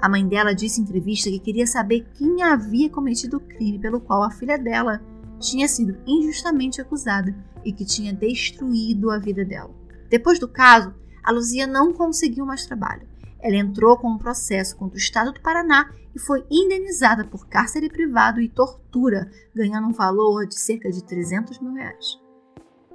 A 0.00 0.08
mãe 0.08 0.26
dela 0.26 0.54
disse 0.54 0.80
em 0.80 0.84
entrevista 0.84 1.28
que 1.28 1.38
queria 1.38 1.66
saber 1.66 2.06
quem 2.14 2.42
havia 2.42 2.88
cometido 2.88 3.36
o 3.36 3.40
crime 3.40 3.78
pelo 3.78 4.00
qual 4.00 4.22
a 4.22 4.30
filha 4.30 4.56
dela 4.56 5.02
tinha 5.38 5.68
sido 5.68 5.98
injustamente 6.06 6.80
acusada 6.80 7.34
e 7.64 7.72
que 7.72 7.84
tinha 7.84 8.12
destruído 8.12 9.10
a 9.10 9.18
vida 9.18 9.44
dela. 9.44 9.74
Depois 10.08 10.38
do 10.38 10.48
caso, 10.48 10.94
a 11.22 11.30
Luzia 11.30 11.66
não 11.66 11.92
conseguiu 11.92 12.46
mais 12.46 12.64
trabalho. 12.64 13.06
Ela 13.42 13.56
entrou 13.56 13.96
com 13.96 14.08
um 14.08 14.18
processo 14.18 14.76
contra 14.76 14.96
o 14.96 15.00
Estado 15.00 15.32
do 15.32 15.40
Paraná 15.40 15.90
e 16.14 16.18
foi 16.18 16.44
indenizada 16.50 17.24
por 17.24 17.46
cárcere 17.46 17.88
privado 17.88 18.40
e 18.40 18.48
tortura, 18.48 19.30
ganhando 19.54 19.88
um 19.88 19.92
valor 19.92 20.46
de 20.46 20.58
cerca 20.58 20.90
de 20.90 21.04
300 21.04 21.58
mil 21.60 21.74
reais. 21.74 22.18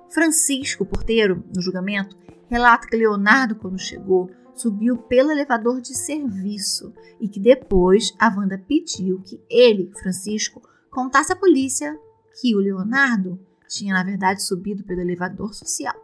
Francisco, 0.09 0.85
porteiro, 0.85 1.43
no 1.55 1.61
julgamento, 1.61 2.17
relata 2.47 2.87
que 2.87 2.95
Leonardo, 2.95 3.55
quando 3.55 3.79
chegou, 3.79 4.29
subiu 4.55 4.97
pelo 4.97 5.31
elevador 5.31 5.81
de 5.81 5.95
serviço 5.95 6.93
e 7.19 7.27
que 7.27 7.39
depois 7.39 8.13
a 8.19 8.29
Wanda 8.29 8.57
pediu 8.57 9.21
que 9.21 9.39
ele, 9.49 9.91
Francisco, 9.99 10.61
contasse 10.89 11.31
à 11.31 11.35
polícia 11.35 11.99
que 12.39 12.55
o 12.55 12.59
Leonardo 12.59 13.39
tinha, 13.67 13.93
na 13.93 14.03
verdade, 14.03 14.43
subido 14.43 14.83
pelo 14.83 15.01
elevador 15.01 15.53
social. 15.53 15.95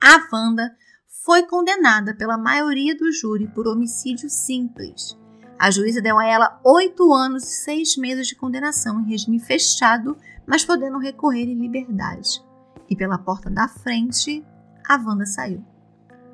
A 0.00 0.28
Wanda 0.32 0.76
foi 1.24 1.44
condenada 1.44 2.14
pela 2.14 2.36
maioria 2.36 2.96
do 2.96 3.10
júri 3.12 3.48
por 3.48 3.66
homicídio 3.66 4.28
simples. 4.28 5.16
A 5.58 5.70
juíza 5.70 6.02
deu 6.02 6.18
a 6.18 6.26
ela 6.26 6.60
oito 6.64 7.12
anos 7.14 7.44
e 7.44 7.64
seis 7.64 7.96
meses 7.96 8.26
de 8.26 8.34
condenação 8.34 9.00
em 9.00 9.08
regime 9.08 9.38
fechado, 9.38 10.16
mas 10.46 10.64
podendo 10.64 10.98
recorrer 10.98 11.44
em 11.44 11.60
liberdade. 11.60 12.42
E 12.90 12.96
pela 12.96 13.16
porta 13.16 13.48
da 13.48 13.68
frente, 13.68 14.44
a 14.88 14.96
Wanda 14.96 15.24
saiu. 15.24 15.71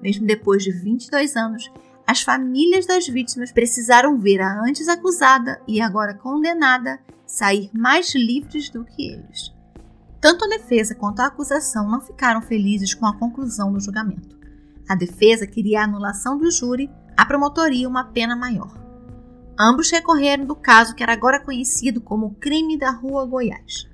Mesmo 0.02 0.26
depois 0.26 0.62
de 0.62 0.70
22 0.70 1.36
anos, 1.36 1.70
as 2.06 2.22
famílias 2.22 2.86
das 2.86 3.06
vítimas 3.06 3.52
precisaram 3.52 4.18
ver 4.18 4.40
a 4.40 4.62
antes 4.62 4.88
acusada 4.88 5.60
e 5.68 5.80
agora 5.80 6.14
condenada 6.14 6.98
sair 7.26 7.70
mais 7.72 8.14
livres 8.14 8.70
do 8.70 8.84
que 8.84 9.10
eles. 9.10 9.54
Tanto 10.20 10.44
a 10.44 10.48
defesa 10.48 10.94
quanto 10.94 11.20
a 11.20 11.26
acusação 11.26 11.88
não 11.88 12.00
ficaram 12.00 12.40
felizes 12.40 12.94
com 12.94 13.06
a 13.06 13.16
conclusão 13.16 13.72
do 13.72 13.80
julgamento. 13.80 14.38
A 14.88 14.94
defesa 14.94 15.46
queria 15.46 15.80
a 15.80 15.84
anulação 15.84 16.38
do 16.38 16.50
júri, 16.50 16.90
a 17.16 17.26
promotoria 17.26 17.88
uma 17.88 18.04
pena 18.04 18.34
maior. 18.34 18.72
Ambos 19.60 19.90
recorreram 19.90 20.46
do 20.46 20.56
caso 20.56 20.94
que 20.94 21.02
era 21.02 21.12
agora 21.12 21.44
conhecido 21.44 22.00
como 22.00 22.34
crime 22.36 22.78
da 22.78 22.90
Rua 22.90 23.26
Goiás. 23.26 23.86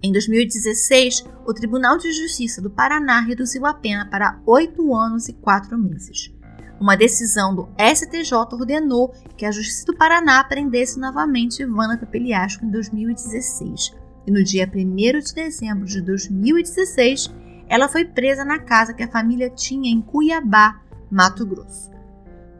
Em 0.00 0.12
2016, 0.12 1.24
o 1.44 1.52
Tribunal 1.52 1.98
de 1.98 2.12
Justiça 2.12 2.62
do 2.62 2.70
Paraná 2.70 3.20
reduziu 3.20 3.66
a 3.66 3.74
pena 3.74 4.06
para 4.08 4.40
oito 4.46 4.94
anos 4.94 5.28
e 5.28 5.32
quatro 5.32 5.76
meses. 5.76 6.32
Uma 6.80 6.96
decisão 6.96 7.52
do 7.52 7.68
STJ 7.76 8.32
ordenou 8.52 9.12
que 9.36 9.44
a 9.44 9.50
Justiça 9.50 9.84
do 9.86 9.96
Paraná 9.96 10.44
prendesse 10.44 11.00
novamente 11.00 11.62
Ivana 11.62 11.98
Pepeliasco 11.98 12.64
em 12.64 12.70
2016. 12.70 13.92
E 14.24 14.30
no 14.30 14.44
dia 14.44 14.70
1 14.72 15.18
de 15.18 15.34
dezembro 15.34 15.84
de 15.84 16.00
2016, 16.00 17.34
ela 17.68 17.88
foi 17.88 18.04
presa 18.04 18.44
na 18.44 18.60
casa 18.60 18.94
que 18.94 19.02
a 19.02 19.10
família 19.10 19.50
tinha 19.50 19.90
em 19.90 20.00
Cuiabá, 20.00 20.80
Mato 21.10 21.44
Grosso. 21.44 21.90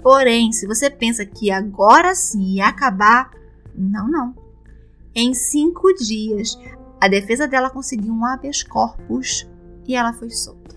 Porém, 0.03 0.51
se 0.51 0.66
você 0.66 0.90
pensa 0.90 1.24
que 1.24 1.53
agora 1.53 2.14
sim 2.16 2.55
ia 2.55 2.66
acabar, 2.66 3.31
não, 3.74 4.09
não. 4.09 4.35
Em 5.14 5.33
cinco 5.35 5.92
dias, 5.94 6.59
a 7.01 7.09
defesa 7.09 7.47
dela 7.47 7.71
conseguiu 7.71 8.13
um 8.13 8.25
habeas 8.25 8.63
corpus 8.63 9.49
e 9.87 9.95
ela 9.95 10.13
foi 10.13 10.31
solta. 10.31 10.77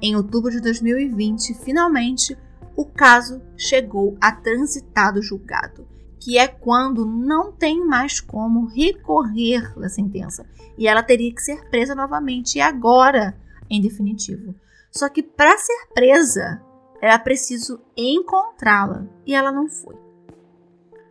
Em 0.00 0.16
outubro 0.16 0.50
de 0.50 0.60
2020, 0.60 1.54
finalmente, 1.54 2.36
o 2.76 2.84
caso 2.84 3.42
chegou 3.56 4.16
a 4.20 4.30
transitado 4.30 5.20
julgado, 5.20 5.86
que 6.20 6.38
é 6.38 6.46
quando 6.46 7.04
não 7.04 7.52
tem 7.52 7.84
mais 7.84 8.20
como 8.20 8.66
recorrer 8.66 9.76
da 9.78 9.88
sentença 9.88 10.46
e 10.76 10.86
ela 10.86 11.02
teria 11.02 11.34
que 11.34 11.42
ser 11.42 11.68
presa 11.68 11.94
novamente 11.94 12.56
e 12.56 12.60
agora, 12.60 13.36
em 13.68 13.80
definitivo. 13.80 14.54
Só 14.90 15.08
que 15.08 15.22
para 15.22 15.58
ser 15.58 15.88
presa, 15.92 16.62
era 17.02 17.18
preciso 17.18 17.80
encontrá-la 17.96 19.06
e 19.26 19.34
ela 19.34 19.52
não 19.52 19.68
foi. 19.68 20.07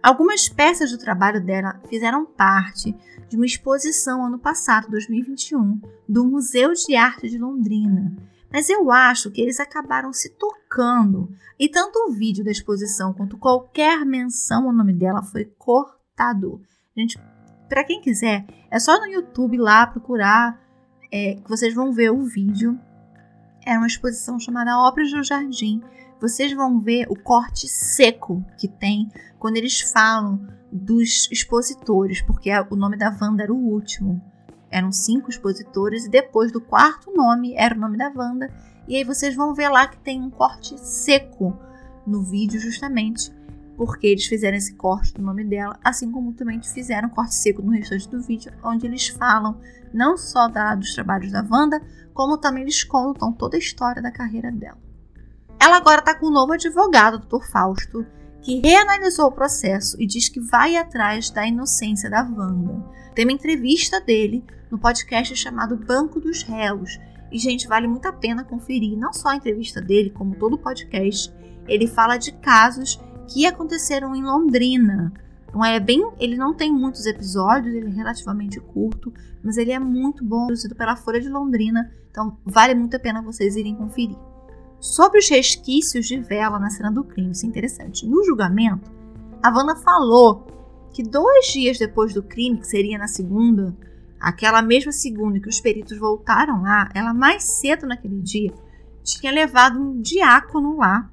Algumas 0.08 0.48
peças 0.48 0.90
do 0.90 0.98
trabalho 0.98 1.44
dela 1.44 1.82
fizeram 1.90 2.26
parte 2.26 2.96
de 3.28 3.36
uma 3.36 3.46
exposição 3.46 4.24
ano 4.26 4.40
passado, 4.40 4.90
2021, 4.90 5.82
do 6.08 6.26
Museu 6.26 6.72
de 6.72 6.96
Arte 6.96 7.28
de 7.28 7.38
Londrina. 7.38 8.16
Mas 8.50 8.70
eu 8.70 8.90
acho 8.90 9.30
que 9.30 9.42
eles 9.42 9.60
acabaram 9.60 10.14
se 10.14 10.30
tocando 10.30 11.30
e 11.60 11.68
tanto 11.68 12.00
o 12.08 12.14
vídeo 12.14 12.46
da 12.46 12.52
exposição 12.52 13.12
quanto 13.12 13.38
qualquer 13.38 14.06
menção 14.06 14.68
ao 14.68 14.74
nome 14.74 14.94
dela 14.94 15.22
foi 15.22 15.44
cortado. 15.58 16.62
Gente, 16.96 17.20
para 17.68 17.84
quem 17.84 18.00
quiser, 18.00 18.46
é 18.72 18.80
só 18.80 18.98
no 19.02 19.08
YouTube 19.08 19.58
lá 19.58 19.86
procurar 19.86 20.58
é, 21.12 21.36
que 21.36 21.50
vocês 21.50 21.74
vão 21.74 21.92
ver 21.92 22.12
o 22.12 22.24
vídeo 22.24 22.80
era 23.66 23.78
uma 23.78 23.88
exposição 23.88 24.40
chamada 24.40 24.80
Obras 24.80 25.12
do 25.12 25.22
Jardim. 25.22 25.82
Vocês 26.20 26.52
vão 26.54 26.80
ver 26.80 27.06
o 27.10 27.16
corte 27.16 27.68
seco 27.68 28.44
que 28.58 28.68
tem 28.68 29.10
quando 29.38 29.58
eles 29.58 29.82
falam 29.82 30.48
dos 30.72 31.30
expositores, 31.32 32.22
porque 32.22 32.50
o 32.70 32.76
nome 32.76 32.98
da 32.98 33.16
Wanda 33.22 33.44
era 33.44 33.54
o 33.54 33.72
último. 33.72 34.22
Eram 34.70 34.92
cinco 34.92 35.30
expositores 35.30 36.06
e 36.06 36.10
depois 36.10 36.52
do 36.52 36.60
quarto 36.60 37.14
nome 37.14 37.54
era 37.56 37.76
o 37.76 37.80
nome 37.80 37.98
da 37.98 38.12
Wanda. 38.16 38.52
E 38.88 38.96
aí 38.96 39.04
vocês 39.04 39.36
vão 39.36 39.54
ver 39.54 39.70
lá 39.70 39.88
que 39.88 39.98
tem 40.00 40.22
um 40.22 40.30
corte 40.30 40.78
seco 40.80 41.58
no 42.06 42.24
vídeo 42.24 42.60
justamente 42.60 43.32
porque 43.78 44.08
eles 44.08 44.26
fizeram 44.26 44.58
esse 44.58 44.74
corte 44.74 45.14
do 45.14 45.22
nome 45.22 45.44
dela, 45.46 45.80
assim 45.84 46.12
como 46.12 46.34
também 46.34 46.60
fizeram 46.64 47.10
um 47.10 47.12
corte 47.12 47.36
seco 47.36 47.62
no 47.62 47.72
restante 47.72 48.10
do 48.10 48.20
vídeo, 48.20 48.52
onde 48.64 48.88
eles 48.88 49.08
falam 49.08 49.62
não 49.94 50.18
só 50.18 50.48
da, 50.48 50.74
dos 50.74 50.96
trabalhos 50.96 51.32
da 51.32 51.46
Wanda, 51.48 51.80
como 52.12 52.40
também 52.40 52.64
eles 52.64 52.84
contam 52.84 53.32
toda 53.32 53.56
a 53.56 53.60
história 53.60 54.02
da 54.02 54.12
carreira 54.12 54.52
dela. 54.52 54.87
Ela 55.68 55.76
agora 55.76 56.00
está 56.00 56.16
com 56.16 56.28
um 56.28 56.32
novo 56.32 56.54
advogado, 56.54 57.20
Dr. 57.20 57.44
Fausto, 57.52 58.06
que 58.42 58.62
reanalisou 58.62 59.26
o 59.26 59.32
processo 59.34 60.02
e 60.02 60.08
diz 60.08 60.30
que 60.30 60.40
vai 60.40 60.78
atrás 60.78 61.30
da 61.30 61.46
inocência 61.46 62.10
da 62.10 62.24
Wanda. 62.24 62.86
Tem 63.14 63.26
uma 63.26 63.34
entrevista 63.34 64.00
dele 64.00 64.46
no 64.72 64.80
podcast 64.80 65.36
chamado 65.36 65.76
Banco 65.76 66.22
dos 66.22 66.42
Réus. 66.44 66.98
E, 67.30 67.38
gente, 67.38 67.68
vale 67.68 67.86
muito 67.86 68.06
a 68.06 68.14
pena 68.14 68.46
conferir 68.46 68.98
não 68.98 69.12
só 69.12 69.28
a 69.28 69.36
entrevista 69.36 69.82
dele, 69.82 70.10
como 70.10 70.38
todo 70.38 70.54
o 70.54 70.58
podcast. 70.58 71.36
Ele 71.68 71.86
fala 71.86 72.16
de 72.16 72.32
casos 72.32 72.98
que 73.28 73.46
aconteceram 73.46 74.16
em 74.16 74.24
Londrina. 74.24 75.12
Então 75.50 75.66
é 75.66 75.82
bem, 75.82 76.10
ele 76.18 76.38
não 76.38 76.54
tem 76.54 76.72
muitos 76.72 77.06
episódios, 77.06 77.76
ele 77.76 77.90
é 77.90 77.94
relativamente 77.94 78.58
curto, 78.62 79.14
mas 79.44 79.58
ele 79.58 79.74
é 79.74 79.80
muito 79.80 80.24
bom, 80.24 80.46
produzido 80.46 80.76
pela 80.76 80.96
Folha 80.96 81.20
de 81.20 81.28
Londrina, 81.28 81.92
então 82.10 82.38
vale 82.46 82.74
muito 82.74 82.96
a 82.96 83.00
pena 83.00 83.22
vocês 83.22 83.58
irem 83.58 83.76
conferir. 83.76 84.16
Sobre 84.80 85.20
os 85.20 85.30
resquícios 85.30 86.06
de 86.06 86.20
vela 86.20 86.60
na 86.60 86.70
cena 86.70 86.92
do 86.92 87.04
crime, 87.04 87.32
isso 87.32 87.46
é 87.46 87.50
interessante. 87.50 88.06
No 88.06 88.24
julgamento, 88.24 88.92
a 89.42 89.50
Wanda 89.50 89.76
falou 89.76 90.46
que 90.94 91.04
dois 91.04 91.48
dias 91.48 91.78
depois 91.78 92.14
do 92.14 92.24
crime, 92.24 92.60
que 92.60 92.68
seria 92.68 92.98
na 92.98 93.08
segunda, 93.08 93.76
aquela 94.20 94.62
mesma 94.62 94.92
segunda 94.92 95.40
que 95.40 95.50
os 95.50 95.60
peritos 95.60 95.98
voltaram 95.98 96.62
lá, 96.62 96.90
ela 96.94 97.14
mais 97.14 97.44
cedo 97.44 97.86
naquele 97.86 98.22
dia 98.22 98.54
tinha 99.04 99.32
levado 99.32 99.80
um 99.80 100.02
diácono 100.02 100.78
lá 100.78 101.10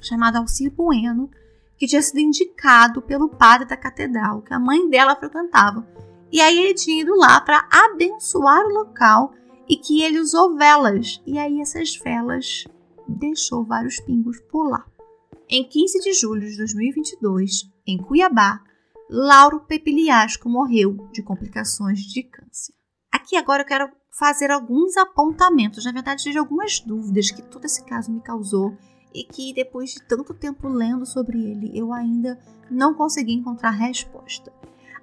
chamada 0.00 0.38
Alcir 0.38 0.70
Bueno, 0.70 1.30
que 1.78 1.86
tinha 1.86 2.02
sido 2.02 2.20
indicado 2.20 3.00
pelo 3.00 3.28
padre 3.28 3.66
da 3.66 3.76
catedral, 3.76 4.42
que 4.42 4.52
a 4.52 4.58
mãe 4.58 4.88
dela 4.90 5.16
frequentava. 5.16 5.86
E 6.30 6.40
aí 6.40 6.58
ele 6.58 6.74
tinha 6.74 7.00
ido 7.00 7.16
lá 7.16 7.40
para 7.40 7.66
abençoar 7.70 8.64
o 8.66 8.74
local 8.74 9.32
e 9.68 9.76
que 9.76 10.02
ele 10.02 10.20
usou 10.20 10.54
velas. 10.56 11.22
E 11.26 11.38
aí 11.38 11.60
essas 11.60 11.96
velas 11.96 12.64
deixou 13.08 13.64
vários 13.64 14.00
pingos 14.00 14.40
por 14.50 14.68
lá. 14.68 14.84
Em 15.48 15.62
15 15.62 16.00
de 16.00 16.12
julho 16.14 16.48
de 16.48 16.56
2022, 16.56 17.70
em 17.86 17.98
Cuiabá, 17.98 18.60
Lauro 19.10 19.60
Pepiliasco 19.60 20.48
morreu 20.48 20.96
de 21.12 21.22
complicações 21.22 22.00
de 22.00 22.22
câncer. 22.22 22.74
Aqui 23.12 23.36
agora 23.36 23.62
eu 23.62 23.66
quero 23.66 23.90
fazer 24.10 24.50
alguns 24.50 24.96
apontamentos, 24.96 25.84
na 25.84 25.92
verdade, 25.92 26.30
de 26.30 26.38
algumas 26.38 26.80
dúvidas 26.80 27.30
que 27.30 27.42
todo 27.42 27.64
esse 27.64 27.84
caso 27.84 28.12
me 28.12 28.20
causou 28.20 28.76
e 29.12 29.24
que 29.24 29.52
depois 29.52 29.90
de 29.90 30.02
tanto 30.02 30.32
tempo 30.34 30.68
lendo 30.68 31.04
sobre 31.04 31.38
ele, 31.38 31.70
eu 31.78 31.92
ainda 31.92 32.38
não 32.70 32.94
consegui 32.94 33.34
encontrar 33.34 33.70
resposta. 33.70 34.52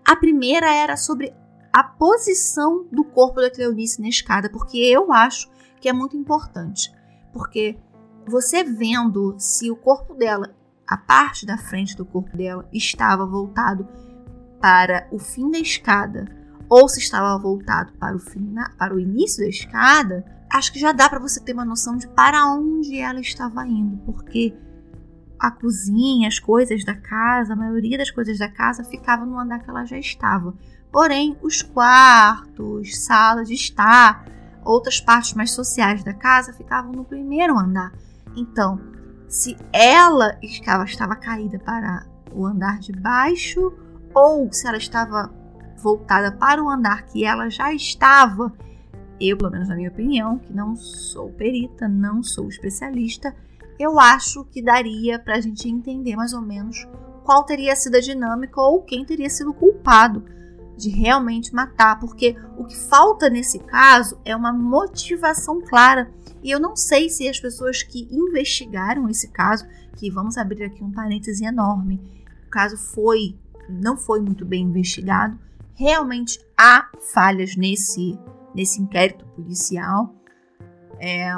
A 0.03 0.15
primeira 0.15 0.73
era 0.73 0.97
sobre 0.97 1.33
a 1.71 1.83
posição 1.83 2.85
do 2.91 3.03
corpo 3.03 3.39
da 3.39 3.49
Cleonice 3.49 4.01
na 4.01 4.09
escada, 4.09 4.49
porque 4.49 4.77
eu 4.77 5.13
acho 5.13 5.49
que 5.79 5.87
é 5.87 5.93
muito 5.93 6.17
importante. 6.17 6.91
Porque 7.31 7.77
você 8.27 8.63
vendo 8.63 9.35
se 9.37 9.71
o 9.71 9.75
corpo 9.75 10.13
dela, 10.13 10.53
a 10.87 10.97
parte 10.97 11.45
da 11.45 11.57
frente 11.57 11.95
do 11.95 12.05
corpo 12.05 12.35
dela, 12.35 12.67
estava 12.71 13.25
voltado 13.25 13.87
para 14.59 15.07
o 15.11 15.17
fim 15.17 15.49
da 15.49 15.59
escada 15.59 16.25
ou 16.69 16.87
se 16.87 16.99
estava 16.99 17.37
voltado 17.37 17.91
para 17.93 18.15
o, 18.15 18.19
fim, 18.19 18.55
para 18.77 18.95
o 18.95 18.99
início 18.99 19.43
da 19.43 19.49
escada, 19.49 20.23
acho 20.49 20.71
que 20.71 20.79
já 20.79 20.93
dá 20.93 21.09
para 21.09 21.19
você 21.19 21.39
ter 21.41 21.53
uma 21.53 21.65
noção 21.65 21.97
de 21.97 22.07
para 22.07 22.45
onde 22.45 22.97
ela 22.97 23.19
estava 23.19 23.67
indo, 23.67 23.97
porque 24.05 24.53
a 25.37 25.51
cozinha, 25.51 26.27
as 26.27 26.39
coisas 26.39 26.85
da 26.85 26.95
casa, 26.95 27.53
a 27.53 27.55
maioria 27.57 27.97
das 27.97 28.11
coisas 28.11 28.37
da 28.37 28.47
casa 28.47 28.83
ficava 28.83 29.25
no 29.25 29.37
andar 29.37 29.59
que 29.59 29.69
ela 29.69 29.83
já 29.83 29.97
estava. 29.97 30.53
Porém, 30.91 31.35
os 31.41 31.61
quartos, 31.61 33.03
sala 33.03 33.43
de 33.43 33.55
estar, 33.55 34.25
outras 34.63 35.01
partes 35.01 35.33
mais 35.33 35.51
sociais 35.51 36.03
da 36.03 36.13
casa 36.13 36.53
ficavam 36.53 36.91
no 36.91 37.03
primeiro 37.03 37.57
andar. 37.57 37.91
Então, 38.35 38.79
se 39.27 39.55
ela 39.71 40.37
estava, 40.41 40.83
estava 40.83 41.15
caída 41.15 41.59
para 41.59 42.05
o 42.33 42.45
andar 42.45 42.79
de 42.79 42.91
baixo 42.91 43.73
ou 44.13 44.51
se 44.51 44.67
ela 44.67 44.77
estava 44.77 45.33
voltada 45.77 46.31
para 46.31 46.63
o 46.63 46.69
andar 46.69 47.03
que 47.05 47.25
ela 47.25 47.49
já 47.49 47.73
estava, 47.73 48.53
eu, 49.19 49.37
pelo 49.37 49.51
menos 49.51 49.69
na 49.69 49.75
minha 49.75 49.89
opinião, 49.89 50.37
que 50.37 50.53
não 50.53 50.75
sou 50.75 51.29
perita, 51.31 51.87
não 51.87 52.23
sou 52.23 52.47
especialista, 52.47 53.35
eu 53.79 53.99
acho 53.99 54.45
que 54.45 54.61
daria 54.61 55.17
para 55.17 55.35
a 55.35 55.41
gente 55.41 55.67
entender 55.67 56.15
mais 56.15 56.33
ou 56.33 56.41
menos 56.41 56.87
qual 57.23 57.43
teria 57.43 57.75
sido 57.75 57.95
a 57.95 58.01
dinâmica 58.01 58.59
ou 58.61 58.83
quem 58.83 59.05
teria 59.05 59.29
sido 59.29 59.53
culpado 59.53 60.23
de 60.77 60.89
realmente 60.89 61.53
matar, 61.53 61.99
porque 61.99 62.35
o 62.57 62.65
que 62.65 62.75
falta 62.75 63.29
nesse 63.29 63.59
caso 63.59 64.19
é 64.25 64.35
uma 64.35 64.51
motivação 64.51 65.61
clara. 65.61 66.11
E 66.43 66.49
eu 66.49 66.59
não 66.59 66.75
sei 66.75 67.09
se 67.09 67.27
as 67.27 67.39
pessoas 67.39 67.83
que 67.83 68.07
investigaram 68.11 69.09
esse 69.09 69.29
caso, 69.29 69.65
que 69.95 70.09
vamos 70.09 70.37
abrir 70.37 70.63
aqui 70.63 70.83
um 70.83 70.91
parêntese 70.91 71.45
enorme, 71.45 72.01
o 72.47 72.49
caso 72.49 72.77
foi 72.77 73.37
não 73.69 73.95
foi 73.95 74.19
muito 74.19 74.43
bem 74.43 74.63
investigado, 74.63 75.39
realmente 75.75 76.39
há 76.57 76.89
falhas 77.13 77.55
nesse 77.55 78.17
nesse 78.53 78.81
inquérito 78.81 79.25
policial. 79.27 80.13
É, 80.99 81.31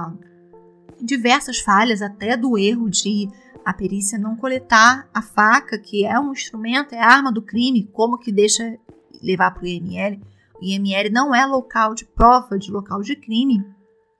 diversas 1.02 1.60
falhas, 1.60 2.02
até 2.02 2.36
do 2.36 2.58
erro 2.58 2.90
de 2.90 3.30
a 3.64 3.74
perícia 3.74 4.18
não 4.18 4.36
coletar 4.36 5.08
a 5.14 5.22
faca, 5.22 5.78
que 5.78 6.06
é 6.06 6.20
um 6.20 6.32
instrumento, 6.32 6.94
é 6.94 7.00
arma 7.00 7.32
do 7.32 7.42
crime, 7.42 7.90
como 7.94 8.18
que 8.18 8.32
deixa 8.32 8.78
levar 9.22 9.52
para 9.52 9.64
o 9.64 9.68
IML. 9.68 10.22
O 10.62 10.64
IML 10.64 11.10
não 11.12 11.34
é 11.34 11.46
local 11.46 11.94
de 11.94 12.06
prova 12.06 12.58
de 12.58 12.72
local 12.72 13.02
de 13.02 13.16
crime, 13.16 13.64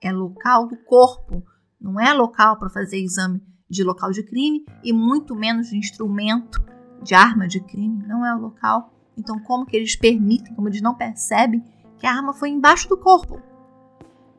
é 0.04 0.12
local 0.12 0.68
do 0.68 0.76
corpo, 0.76 1.42
não 1.80 1.98
é 1.98 2.12
local 2.12 2.58
para 2.58 2.68
fazer 2.68 2.98
exame 2.98 3.42
de 3.68 3.82
local 3.82 4.10
de 4.10 4.22
crime 4.22 4.64
e 4.84 4.92
muito 4.92 5.34
menos 5.34 5.68
de 5.68 5.76
instrumento 5.76 6.62
de 7.02 7.14
arma 7.14 7.48
de 7.48 7.60
crime, 7.60 8.06
não 8.06 8.24
é 8.24 8.34
o 8.34 8.40
local. 8.40 8.92
Então, 9.16 9.38
como 9.38 9.64
que 9.64 9.76
eles 9.76 9.96
permitem, 9.96 10.54
como 10.54 10.68
eles 10.68 10.82
não 10.82 10.94
percebem 10.94 11.64
que 11.98 12.06
a 12.06 12.12
arma 12.12 12.34
foi 12.34 12.50
embaixo 12.50 12.88
do 12.88 12.98
corpo? 12.98 13.40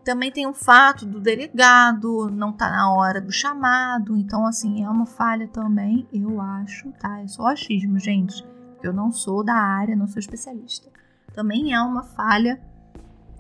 Também 0.04 0.32
tem 0.32 0.46
o 0.46 0.54
fato 0.54 1.04
do 1.04 1.20
delegado 1.20 2.30
não 2.30 2.52
estar 2.52 2.70
tá 2.70 2.76
na 2.76 2.94
hora 2.94 3.20
do 3.20 3.32
chamado, 3.32 4.16
então 4.16 4.46
assim, 4.46 4.84
é 4.84 4.90
uma 4.90 5.08
falha 5.08 5.48
também, 5.48 6.08
eu 6.14 6.40
acho, 6.40 6.92
tá? 7.00 7.22
É 7.22 7.28
só 7.28 7.48
achismo, 7.48 7.98
gente. 7.98 8.46
Eu 8.84 8.94
não 8.94 9.12
sou 9.12 9.44
da 9.44 9.56
área, 9.56 9.96
não 9.96 10.06
sou 10.06 10.20
especialista. 10.20 10.92
Também 11.34 11.74
é 11.74 11.82
uma 11.82 12.04
falha. 12.04 12.62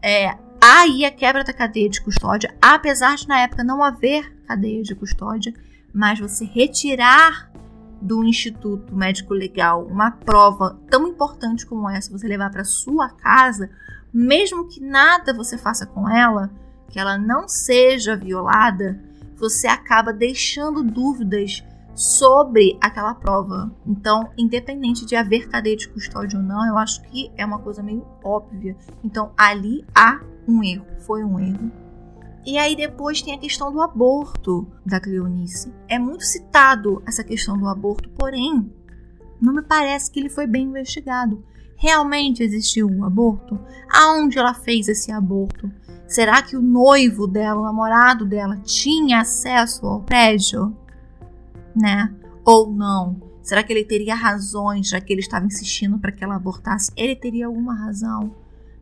É, 0.02 0.36
há 0.66 0.82
aí 0.82 1.06
a 1.06 1.12
quebra 1.12 1.44
da 1.44 1.54
cadeia 1.54 1.88
de 1.88 2.02
custódia, 2.02 2.56
apesar 2.60 3.16
de 3.16 3.28
na 3.28 3.42
época 3.42 3.64
não 3.64 3.84
haver 3.84 4.36
cadeia 4.48 4.82
de 4.82 4.96
custódia, 4.96 5.54
mas 5.94 6.20
você 6.20 6.44
retirar 6.44 7.52
do 8.02 8.24
Instituto 8.24 8.96
Médico 8.96 9.34
Legal 9.34 9.86
uma 9.86 10.10
prova 10.10 10.80
tão 10.90 11.08
importante 11.08 11.66
como 11.68 11.88
essa, 11.88 12.12
você 12.12 12.28
levar 12.28 12.50
para 12.50 12.64
sua 12.64 13.10
casa, 13.10 13.70
mesmo 14.12 14.68
que 14.68 14.82
nada 14.82 15.34
você 15.34 15.56
faça 15.56 15.86
com 15.86 16.10
ela, 16.10 16.50
que 16.90 17.00
ela 17.00 17.16
não 17.16 17.48
seja 17.48 18.16
violada, 18.16 19.00
você 19.36 19.68
acaba 19.68 20.12
deixando 20.12 20.84
dúvidas 20.84 21.64
sobre 21.96 22.78
aquela 22.82 23.16
prova. 23.16 23.72
Então, 23.88 24.30
independente 24.38 25.06
de 25.06 25.16
haver 25.16 25.48
cadeia 25.48 25.78
de 25.78 25.88
custódia 25.88 26.38
ou 26.38 26.46
não, 26.46 26.68
eu 26.68 26.78
acho 26.78 27.02
que 27.04 27.32
é 27.38 27.46
uma 27.46 27.60
coisa 27.60 27.82
meio 27.82 28.06
óbvia. 28.24 28.76
Então, 29.04 29.32
ali 29.38 29.86
há 29.96 30.20
um 30.48 30.62
erro, 30.64 30.86
foi 31.00 31.24
um 31.24 31.40
erro. 31.40 31.72
E 32.46 32.60
aí 32.60 32.76
depois 32.76 33.22
tem 33.24 33.34
a 33.34 33.40
questão 33.40 33.72
do 33.72 33.82
aborto 33.82 34.68
da 34.86 35.00
Cleonice. 35.00 35.74
É 35.88 35.98
muito 35.98 36.24
citado 36.24 37.02
essa 37.08 37.24
questão 37.24 37.58
do 37.58 37.68
aborto, 37.68 38.10
porém, 38.10 38.72
não 39.42 39.54
me 39.54 39.64
parece 39.64 40.12
que 40.12 40.20
ele 40.20 40.30
foi 40.30 40.46
bem 40.46 40.66
investigado. 40.66 41.44
Realmente 41.78 42.44
existiu 42.44 42.88
um 42.88 43.04
aborto? 43.04 43.60
Aonde 43.92 44.38
ela 44.38 44.54
fez 44.54 44.88
esse 44.88 45.12
aborto? 45.12 45.72
Será 46.08 46.42
que 46.42 46.56
o 46.56 46.62
noivo 46.62 47.26
dela, 47.26 47.60
o 47.60 47.64
namorado 47.64 48.26
dela, 48.26 48.58
tinha 48.58 49.22
acesso 49.22 49.88
ao 49.88 50.02
prédio? 50.02 50.76
Né? 51.76 52.14
Ou 52.46 52.72
não? 52.72 53.22
Será 53.42 53.64
que 53.64 53.72
ele 53.72 53.86
teria 53.86 54.16
razões, 54.16 54.90
já 54.90 55.00
que 55.00 55.14
ele 55.14 55.22
estava 55.22 55.46
insistindo 55.46 56.00
para 56.00 56.12
que 56.12 56.24
ela 56.24 56.36
abortasse? 56.36 56.92
Ele 56.96 57.16
teria 57.16 57.48
alguma 57.48 57.76
razão 57.76 58.36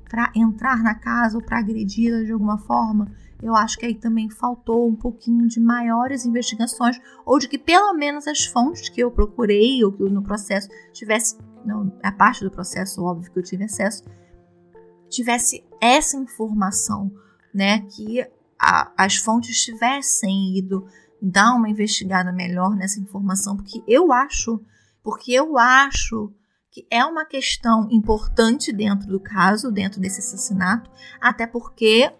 para 0.10 0.32
entrar 0.36 0.82
na 0.84 0.95
casa 0.95 1.38
ou 1.38 1.43
para 1.43 1.60
agredi-la 1.60 2.23
de 2.23 2.32
alguma 2.32 2.58
forma? 2.58 3.08
eu 3.43 3.53
acho 3.56 3.77
que 3.77 3.86
aí 3.86 3.93
também 3.93 4.29
faltou 4.29 4.88
um 4.88 4.95
pouquinho 4.95 5.45
de 5.47 5.60
maiores 5.60 6.25
investigações, 6.25 6.99
ou 7.25 7.38
de 7.38 7.49
que 7.49 7.58
pelo 7.58 7.93
menos 7.93 8.25
as 8.25 8.45
fontes 8.45 8.88
que 8.88 9.01
eu 9.01 9.12
procurei, 9.12 9.84
ou 9.84 9.91
que 9.91 10.01
no 10.03 10.23
processo 10.23 10.69
tivesse, 10.93 11.38
não, 11.65 11.91
a 12.01 12.12
parte 12.12 12.41
do 12.41 12.49
processo, 12.49 13.03
óbvio 13.03 13.29
que 13.29 13.38
eu 13.38 13.43
tive 13.43 13.65
acesso, 13.65 14.03
tivesse 15.10 15.62
essa 15.82 16.15
informação, 16.15 17.12
né? 17.53 17.82
Que 17.82 18.25
a, 18.58 18.93
as 18.97 19.17
fontes 19.17 19.62
tivessem 19.62 20.58
ido 20.58 20.88
dar 21.23 21.55
uma 21.55 21.69
investigada 21.69 22.33
melhor 22.33 22.75
nessa 22.75 22.99
informação, 22.99 23.55
porque 23.55 23.81
eu 23.88 24.12
acho, 24.12 24.62
porque 25.01 25.31
eu 25.31 25.57
acho 25.57 26.33
que 26.69 26.86
é 26.91 27.05
uma 27.05 27.23
questão 27.23 27.88
importante 27.89 28.73
dentro 28.73 29.07
do 29.07 29.19
caso, 29.19 29.71
dentro 29.71 30.01
desse 30.01 30.19
assassinato, 30.19 30.91
até 31.21 31.47
porque 31.47 32.12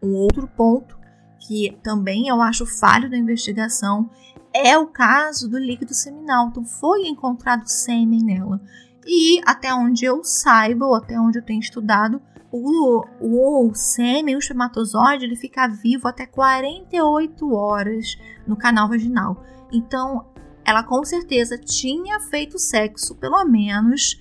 um 0.00 0.14
outro 0.14 0.46
ponto 0.46 0.96
que 1.40 1.76
também 1.82 2.28
eu 2.28 2.40
acho 2.40 2.64
falho 2.64 3.10
da 3.10 3.16
investigação 3.16 4.08
é 4.54 4.78
o 4.78 4.86
caso 4.86 5.48
do 5.48 5.58
líquido 5.58 5.94
seminal. 5.94 6.48
Então 6.48 6.64
foi 6.64 7.06
encontrado 7.06 7.66
sêmen 7.66 8.22
nela. 8.22 8.60
E 9.04 9.40
até 9.44 9.74
onde 9.74 10.04
eu 10.04 10.22
saiba, 10.22 10.86
ou 10.86 10.94
até 10.94 11.18
onde 11.18 11.38
eu 11.38 11.44
tenho 11.44 11.58
estudado, 11.58 12.22
o, 12.52 13.04
o 13.20 13.74
sêmen, 13.74 14.36
o 14.36 14.38
espermatozoide, 14.38 15.24
ele 15.24 15.36
fica 15.36 15.66
vivo 15.66 16.06
até 16.06 16.26
48 16.26 17.52
horas 17.52 18.18
no 18.46 18.56
canal 18.56 18.88
vaginal. 18.88 19.42
Então, 19.72 20.26
ela 20.64 20.82
com 20.82 21.02
certeza 21.04 21.56
tinha 21.58 22.20
feito 22.20 22.58
sexo 22.58 23.14
pelo 23.16 23.44
menos 23.44 24.20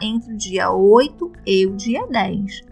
entre 0.00 0.32
o 0.32 0.36
dia 0.36 0.70
8 0.70 1.32
e 1.44 1.66
o 1.66 1.74
dia 1.74 2.06
10. 2.06 2.62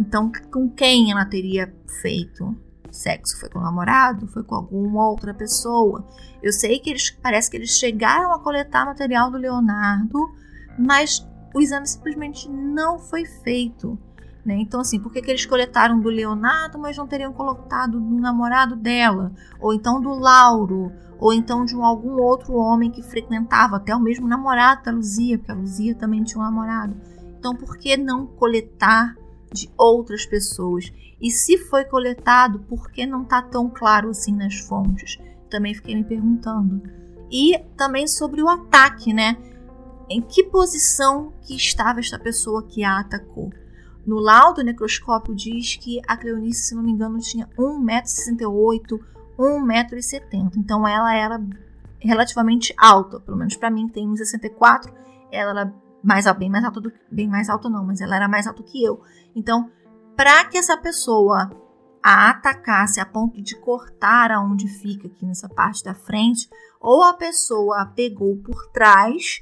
Então, 0.00 0.32
com 0.50 0.68
quem 0.68 1.12
ela 1.12 1.24
teria 1.24 1.72
feito 2.00 2.56
sexo? 2.90 3.38
Foi 3.38 3.48
com 3.48 3.58
o 3.58 3.62
namorado? 3.62 4.26
Foi 4.28 4.42
com 4.42 4.54
alguma 4.54 5.08
outra 5.08 5.32
pessoa? 5.32 6.06
Eu 6.42 6.52
sei 6.52 6.78
que 6.78 6.90
eles 6.90 7.10
parece 7.10 7.50
que 7.50 7.56
eles 7.56 7.78
chegaram 7.78 8.32
a 8.32 8.40
coletar 8.40 8.84
material 8.84 9.30
do 9.30 9.38
Leonardo, 9.38 10.18
mas 10.78 11.26
o 11.54 11.60
exame 11.60 11.86
simplesmente 11.86 12.48
não 12.50 12.98
foi 12.98 13.24
feito. 13.24 13.98
Né? 14.44 14.56
Então, 14.56 14.80
assim, 14.80 15.00
por 15.00 15.10
que, 15.12 15.22
que 15.22 15.30
eles 15.30 15.46
coletaram 15.46 16.00
do 16.00 16.08
Leonardo, 16.08 16.78
mas 16.78 16.96
não 16.96 17.06
teriam 17.06 17.32
coletado 17.32 17.98
do 17.98 18.20
namorado 18.20 18.76
dela? 18.76 19.32
Ou 19.58 19.72
então 19.72 20.00
do 20.00 20.10
Lauro? 20.10 20.92
Ou 21.18 21.32
então 21.32 21.64
de 21.64 21.74
um, 21.74 21.84
algum 21.84 22.20
outro 22.20 22.54
homem 22.54 22.90
que 22.90 23.02
frequentava, 23.02 23.76
até 23.76 23.94
o 23.96 24.00
mesmo 24.00 24.28
namorado 24.28 24.84
da 24.84 24.92
Luzia, 24.92 25.38
porque 25.38 25.52
a 25.52 25.54
Luzia 25.54 25.94
também 25.94 26.22
tinha 26.22 26.40
um 26.40 26.44
namorado. 26.44 26.94
Então, 27.38 27.54
por 27.54 27.78
que 27.78 27.96
não 27.96 28.26
coletar 28.26 29.14
de 29.54 29.70
outras 29.78 30.26
pessoas. 30.26 30.92
E 31.20 31.30
se 31.30 31.56
foi 31.56 31.84
coletado, 31.84 32.58
por 32.60 32.90
que 32.90 33.06
não 33.06 33.22
está 33.22 33.40
tão 33.40 33.70
claro 33.70 34.10
assim 34.10 34.34
nas 34.34 34.56
fontes? 34.56 35.18
Também 35.48 35.72
fiquei 35.72 35.94
me 35.94 36.04
perguntando. 36.04 36.82
E 37.30 37.56
também 37.76 38.06
sobre 38.08 38.42
o 38.42 38.48
ataque, 38.48 39.14
né? 39.14 39.36
Em 40.10 40.20
que 40.20 40.42
posição 40.44 41.32
que 41.40 41.54
estava 41.54 42.00
esta 42.00 42.18
pessoa 42.18 42.66
que 42.66 42.82
a 42.82 42.98
atacou? 42.98 43.50
No 44.06 44.18
laudo 44.18 44.62
necroscópio 44.62 45.34
diz 45.34 45.76
que 45.76 46.00
a 46.06 46.16
Cleonice, 46.16 46.68
se 46.68 46.74
não 46.74 46.82
me 46.82 46.92
engano, 46.92 47.18
tinha 47.18 47.48
1,68m, 47.58 49.00
1,70m. 49.38 50.52
Então 50.56 50.86
ela 50.86 51.14
era 51.14 51.40
relativamente 51.98 52.74
alta, 52.76 53.18
pelo 53.20 53.38
menos 53.38 53.56
para 53.56 53.70
mim 53.70 53.86
que 53.86 53.94
tem 53.94 54.08
1,64m, 54.08 54.92
ela 55.32 55.50
era 55.60 55.74
mais 56.02 56.30
bem 56.36 56.50
mais 56.50 56.64
alta 56.64 56.80
do 56.82 56.92
bem 57.10 57.26
mais 57.26 57.48
alta 57.48 57.70
não, 57.70 57.82
mas 57.82 58.02
ela 58.02 58.14
era 58.14 58.28
mais 58.28 58.46
alta 58.46 58.62
que 58.62 58.84
eu. 58.84 59.00
Então, 59.34 59.70
para 60.14 60.44
que 60.44 60.58
essa 60.58 60.76
pessoa 60.76 61.50
a 62.04 62.28
atacasse 62.28 63.00
a 63.00 63.06
ponto 63.06 63.40
de 63.40 63.58
cortar 63.58 64.30
aonde 64.30 64.68
fica 64.68 65.08
aqui 65.08 65.24
nessa 65.24 65.48
parte 65.48 65.82
da 65.82 65.94
frente, 65.94 66.50
ou 66.78 67.02
a 67.02 67.14
pessoa 67.14 67.86
pegou 67.96 68.36
por 68.36 68.66
trás, 68.66 69.40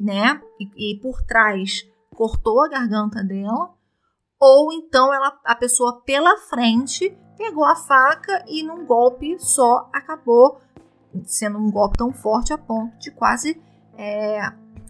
né? 0.00 0.40
E, 0.60 0.92
e 0.94 1.00
por 1.00 1.20
trás 1.22 1.84
cortou 2.14 2.62
a 2.62 2.68
garganta 2.68 3.24
dela, 3.24 3.74
ou 4.40 4.72
então 4.72 5.12
ela, 5.12 5.38
a 5.44 5.54
pessoa 5.54 6.00
pela 6.04 6.36
frente 6.48 7.16
pegou 7.36 7.64
a 7.64 7.76
faca 7.76 8.44
e 8.48 8.62
num 8.62 8.84
golpe 8.84 9.38
só 9.38 9.88
acabou 9.92 10.60
sendo 11.24 11.58
um 11.58 11.70
golpe 11.70 11.98
tão 11.98 12.12
forte 12.12 12.52
a 12.52 12.58
ponto 12.58 12.96
de 12.98 13.10
quase 13.10 13.60
é, 13.96 14.40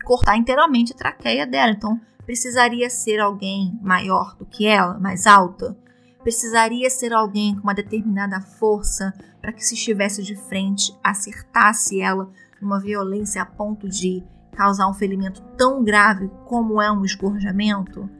cortar 0.04 0.36
inteiramente 0.36 0.92
a 0.92 0.96
traqueia 0.96 1.46
dela. 1.46 1.72
Então, 1.72 2.00
precisaria 2.24 2.90
ser 2.90 3.20
alguém 3.20 3.78
maior 3.82 4.36
do 4.36 4.44
que 4.44 4.66
ela, 4.66 4.98
mais 4.98 5.26
alta. 5.26 5.76
Precisaria 6.22 6.90
ser 6.90 7.12
alguém 7.12 7.54
com 7.54 7.62
uma 7.62 7.74
determinada 7.74 8.40
força 8.40 9.14
para 9.40 9.52
que, 9.52 9.64
se 9.64 9.74
estivesse 9.74 10.22
de 10.22 10.36
frente, 10.36 10.94
acertasse 11.02 12.00
ela 12.00 12.30
numa 12.60 12.80
violência 12.80 13.40
a 13.40 13.46
ponto 13.46 13.88
de 13.88 14.22
causar 14.52 14.88
um 14.88 14.94
ferimento 14.94 15.40
tão 15.56 15.84
grave 15.84 16.28
como 16.44 16.82
é 16.82 16.90
um 16.90 17.04
escorjamento. 17.04 18.10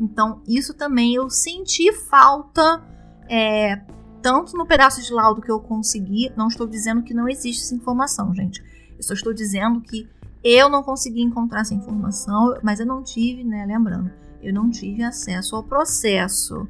Então, 0.00 0.42
isso 0.46 0.74
também 0.74 1.14
eu 1.14 1.30
senti 1.30 1.92
falta, 1.92 2.82
é, 3.28 3.80
tanto 4.20 4.56
no 4.56 4.66
pedaço 4.66 5.02
de 5.02 5.12
laudo 5.12 5.40
que 5.40 5.50
eu 5.50 5.60
consegui. 5.60 6.32
Não 6.36 6.48
estou 6.48 6.66
dizendo 6.66 7.02
que 7.02 7.14
não 7.14 7.28
existe 7.28 7.62
essa 7.62 7.74
informação, 7.74 8.34
gente. 8.34 8.62
Eu 8.96 9.02
só 9.02 9.14
estou 9.14 9.32
dizendo 9.32 9.80
que 9.80 10.08
eu 10.42 10.68
não 10.68 10.82
consegui 10.82 11.22
encontrar 11.22 11.60
essa 11.60 11.74
informação, 11.74 12.58
mas 12.62 12.80
eu 12.80 12.86
não 12.86 13.02
tive, 13.02 13.44
né? 13.44 13.64
Lembrando, 13.66 14.10
eu 14.42 14.52
não 14.52 14.70
tive 14.70 15.02
acesso 15.02 15.56
ao 15.56 15.62
processo. 15.62 16.68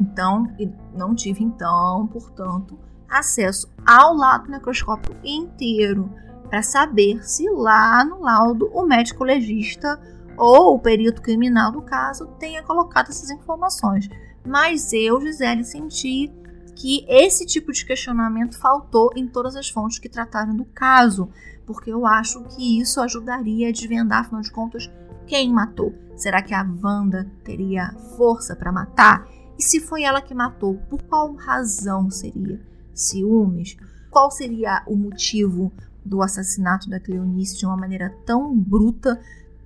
Então, 0.00 0.46
não 0.94 1.14
tive, 1.14 1.42
então, 1.42 2.06
portanto, 2.06 2.78
acesso 3.08 3.68
ao 3.86 4.14
lado 4.14 4.50
necroscópio 4.50 5.16
inteiro 5.24 6.10
para 6.48 6.62
saber 6.62 7.22
se 7.24 7.48
lá 7.50 8.04
no 8.04 8.22
laudo 8.22 8.70
o 8.72 8.84
médico 8.84 9.24
legista 9.24 10.00
ou 10.40 10.74
o 10.74 10.78
perito 10.78 11.22
criminal 11.22 11.70
do 11.70 11.82
caso 11.82 12.26
tenha 12.38 12.62
colocado 12.62 13.10
essas 13.10 13.30
informações. 13.30 14.08
Mas 14.44 14.92
eu, 14.92 15.20
Gisele, 15.20 15.64
senti 15.64 16.32
que 16.74 17.04
esse 17.08 17.44
tipo 17.44 17.70
de 17.72 17.84
questionamento 17.84 18.58
faltou 18.58 19.10
em 19.14 19.28
todas 19.28 19.54
as 19.54 19.68
fontes 19.68 19.98
que 19.98 20.08
trataram 20.08 20.56
do 20.56 20.64
caso 20.64 21.28
porque 21.72 21.92
eu 21.92 22.04
acho 22.04 22.42
que 22.44 22.80
isso 22.80 23.00
ajudaria 23.00 23.68
a 23.68 23.72
desvendar, 23.72 24.20
afinal 24.22 24.40
de 24.40 24.50
contas, 24.50 24.90
quem 25.24 25.52
matou. 25.52 25.94
Será 26.16 26.42
que 26.42 26.52
a 26.52 26.66
Wanda 26.82 27.30
teria 27.44 27.94
força 28.16 28.56
para 28.56 28.72
matar? 28.72 29.28
E 29.56 29.62
se 29.62 29.78
foi 29.78 30.02
ela 30.02 30.20
que 30.20 30.34
matou, 30.34 30.78
por 30.90 31.00
qual 31.04 31.32
razão 31.34 32.10
seria? 32.10 32.60
Ciúmes? 32.92 33.76
Qual 34.10 34.32
seria 34.32 34.82
o 34.84 34.96
motivo 34.96 35.72
do 36.04 36.22
assassinato 36.22 36.90
da 36.90 36.98
Cleonice 36.98 37.56
de 37.56 37.66
uma 37.66 37.76
maneira 37.76 38.12
tão 38.26 38.52
bruta, 38.52 39.20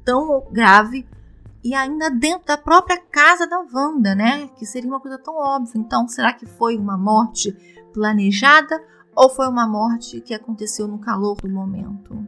tão 0.05 0.47
grave, 0.51 1.07
e 1.65 1.75
ainda 1.75 2.11
dentro 2.11 2.47
da 2.47 2.59
própria 2.59 3.01
casa 3.01 3.47
da 3.47 3.65
Wanda, 3.73 4.15
né? 4.15 4.49
Que 4.59 4.67
seria 4.67 4.89
uma 4.89 5.01
coisa 5.01 5.19
tão 5.19 5.35
óbvia. 5.35 5.81
Então, 5.81 6.07
será 6.07 6.33
que 6.33 6.45
foi 6.45 6.77
uma 6.77 6.99
morte 6.99 7.53
planejada 7.93 8.83
ou 9.17 9.31
foi 9.31 9.49
uma 9.49 9.67
morte 9.67 10.21
que 10.21 10.35
aconteceu 10.35 10.87
no 10.87 10.99
calor 10.99 11.37
do 11.37 11.49
momento? 11.49 12.27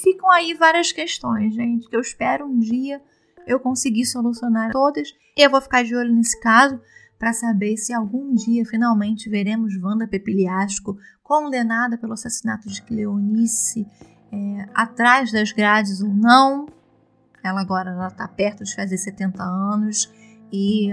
Ficam 0.00 0.30
aí 0.30 0.54
várias 0.54 0.92
questões, 0.92 1.54
gente, 1.54 1.88
que 1.88 1.96
eu 1.96 2.00
espero 2.00 2.46
um 2.46 2.58
dia 2.58 3.02
eu 3.46 3.58
conseguir 3.58 4.06
solucionar 4.06 4.70
todas. 4.70 5.12
Eu 5.36 5.50
vou 5.50 5.60
ficar 5.60 5.82
de 5.82 5.96
olho 5.96 6.14
nesse 6.14 6.38
caso 6.40 6.80
para 7.18 7.32
saber 7.32 7.76
se 7.76 7.92
algum 7.92 8.34
dia 8.34 8.64
finalmente 8.64 9.28
veremos 9.28 9.74
Wanda 9.80 10.06
Pepiliasco 10.06 10.96
condenada 11.22 11.96
pelo 11.96 12.12
assassinato 12.12 12.68
de 12.68 12.82
Cleonice 12.82 13.86
é, 14.32 14.68
atrás 14.74 15.30
das 15.30 15.52
grades 15.52 16.00
ou 16.00 16.08
não. 16.08 16.66
Ela 17.44 17.60
agora 17.60 18.06
está 18.08 18.26
perto 18.26 18.64
de 18.64 18.74
fazer 18.74 18.96
70 18.96 19.42
anos 19.42 20.12
e 20.52 20.90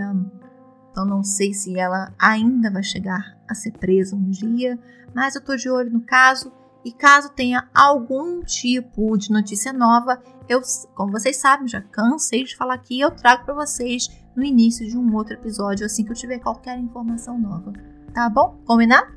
então 0.92 1.06
não 1.06 1.24
sei 1.24 1.54
se 1.54 1.78
ela 1.78 2.12
ainda 2.20 2.72
vai 2.72 2.84
chegar 2.84 3.38
a 3.48 3.54
ser 3.54 3.72
presa 3.72 4.16
um 4.16 4.30
dia, 4.30 4.78
mas 5.14 5.36
eu 5.36 5.40
estou 5.40 5.56
de 5.56 5.70
olho 5.70 5.92
no 5.92 6.02
caso 6.02 6.52
e 6.84 6.92
caso 6.92 7.30
tenha 7.30 7.70
algum 7.74 8.42
tipo 8.42 9.18
de 9.18 9.32
notícia 9.32 9.72
nova, 9.72 10.22
eu, 10.48 10.62
como 10.96 11.12
vocês 11.12 11.38
sabem, 11.38 11.68
já 11.68 11.82
cansei 11.82 12.44
de 12.44 12.56
falar 12.56 12.74
aqui, 12.76 13.00
eu 13.00 13.12
trago 13.12 13.46
para 13.46 13.54
vocês 13.54 14.10
no 14.36 14.44
início 14.44 14.88
de 14.88 14.98
um 14.98 15.14
outro 15.16 15.34
episódio 15.34 15.86
assim 15.86 16.04
que 16.04 16.12
eu 16.12 16.16
tiver 16.16 16.40
qualquer 16.40 16.78
informação 16.80 17.38
nova. 17.38 17.74
Tá 18.14 18.30
bom? 18.30 18.60
Combinado? 18.66 19.08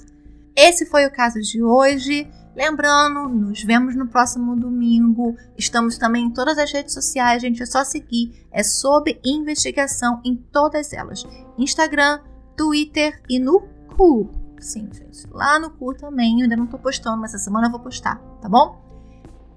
Esse 0.54 0.84
foi 0.84 1.06
o 1.06 1.10
caso 1.10 1.40
de 1.40 1.62
hoje. 1.62 2.28
Lembrando, 2.55 3.28
nos 3.28 3.62
vemos 3.62 3.96
no 3.96 4.07
próximo 4.07 4.55
domingo. 4.55 5.34
Estamos 5.57 5.96
também 5.96 6.26
em 6.26 6.30
todas 6.30 6.59
as 6.59 6.70
redes 6.70 6.92
sociais, 6.92 7.40
gente. 7.40 7.62
É 7.62 7.66
só 7.66 7.82
seguir. 7.82 8.46
É 8.53 8.62
sobre 8.62 9.18
investigação 9.24 10.20
em 10.24 10.36
todas 10.36 10.92
elas: 10.92 11.24
Instagram, 11.57 12.20
Twitter 12.57 13.22
e 13.28 13.38
no 13.38 13.61
Cu. 13.96 14.30
Sim, 14.61 14.88
gente. 14.92 15.26
Lá 15.30 15.59
no 15.59 15.70
Cu 15.70 15.94
também. 15.94 16.40
Eu 16.40 16.44
ainda 16.44 16.57
não 16.57 16.66
tô 16.66 16.78
postando, 16.78 17.16
mas 17.16 17.34
essa 17.34 17.44
semana 17.44 17.68
eu 17.68 17.70
vou 17.70 17.80
postar, 17.80 18.16
tá 18.40 18.48
bom? 18.48 18.80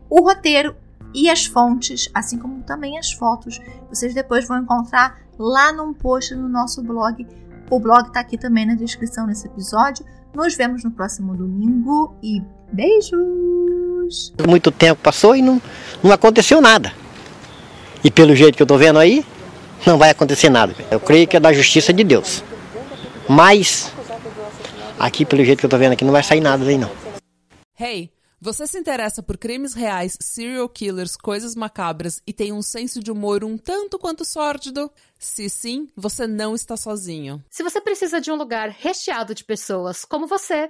O 0.09 0.21
roteiro 0.21 0.75
e 1.13 1.29
as 1.29 1.45
fontes, 1.45 2.09
assim 2.13 2.37
como 2.37 2.63
também 2.63 2.97
as 2.97 3.11
fotos, 3.11 3.59
vocês 3.89 4.13
depois 4.13 4.47
vão 4.47 4.59
encontrar 4.59 5.17
lá 5.37 5.71
num 5.71 5.93
post 5.93 6.33
no 6.35 6.47
nosso 6.47 6.81
blog. 6.81 7.25
O 7.69 7.79
blog 7.79 8.11
tá 8.11 8.19
aqui 8.19 8.37
também 8.37 8.65
na 8.65 8.75
descrição 8.75 9.25
desse 9.25 9.47
episódio. 9.47 10.05
Nos 10.33 10.55
vemos 10.55 10.83
no 10.83 10.91
próximo 10.91 11.35
domingo 11.35 12.15
e 12.21 12.41
beijos! 12.75 14.33
Muito 14.47 14.71
tempo 14.71 15.01
passou 15.01 15.35
e 15.35 15.41
não, 15.41 15.61
não 16.03 16.11
aconteceu 16.11 16.61
nada. 16.61 16.93
E 18.03 18.11
pelo 18.11 18.35
jeito 18.35 18.55
que 18.55 18.61
eu 18.61 18.67
tô 18.67 18.77
vendo 18.77 18.99
aí, 18.99 19.25
não 19.85 19.97
vai 19.97 20.09
acontecer 20.09 20.49
nada. 20.49 20.75
Eu 20.91 20.99
creio 20.99 21.27
que 21.27 21.37
é 21.37 21.39
da 21.39 21.53
justiça 21.53 21.91
de 21.93 22.03
Deus. 22.03 22.43
Mas 23.27 23.91
aqui 24.99 25.25
pelo 25.25 25.43
jeito 25.43 25.59
que 25.59 25.65
eu 25.65 25.69
tô 25.69 25.77
vendo 25.77 25.93
aqui 25.93 26.05
não 26.05 26.11
vai 26.11 26.23
sair 26.23 26.41
nada 26.41 26.63
daí 26.63 26.77
não. 26.77 26.91
Hey, 27.79 28.11
você 28.39 28.67
se 28.67 28.77
interessa 28.77 29.23
por 29.23 29.37
crimes 29.37 29.73
reais, 29.73 30.17
serial 30.21 30.69
killers, 30.69 31.17
coisas 31.17 31.55
macabras 31.55 32.21
e 32.27 32.33
tem 32.33 32.53
um 32.53 32.61
senso 32.61 32.99
de 32.99 33.11
humor 33.11 33.43
um 33.43 33.57
tanto 33.57 33.97
quanto 33.97 34.23
sórdido? 34.23 34.91
Se 35.17 35.49
sim, 35.49 35.87
você 35.95 36.27
não 36.27 36.53
está 36.53 36.77
sozinho. 36.77 37.43
Se 37.49 37.63
você 37.63 37.81
precisa 37.81 38.21
de 38.21 38.31
um 38.31 38.35
lugar 38.35 38.69
recheado 38.69 39.33
de 39.33 39.43
pessoas 39.43 40.05
como 40.05 40.27
você, 40.27 40.69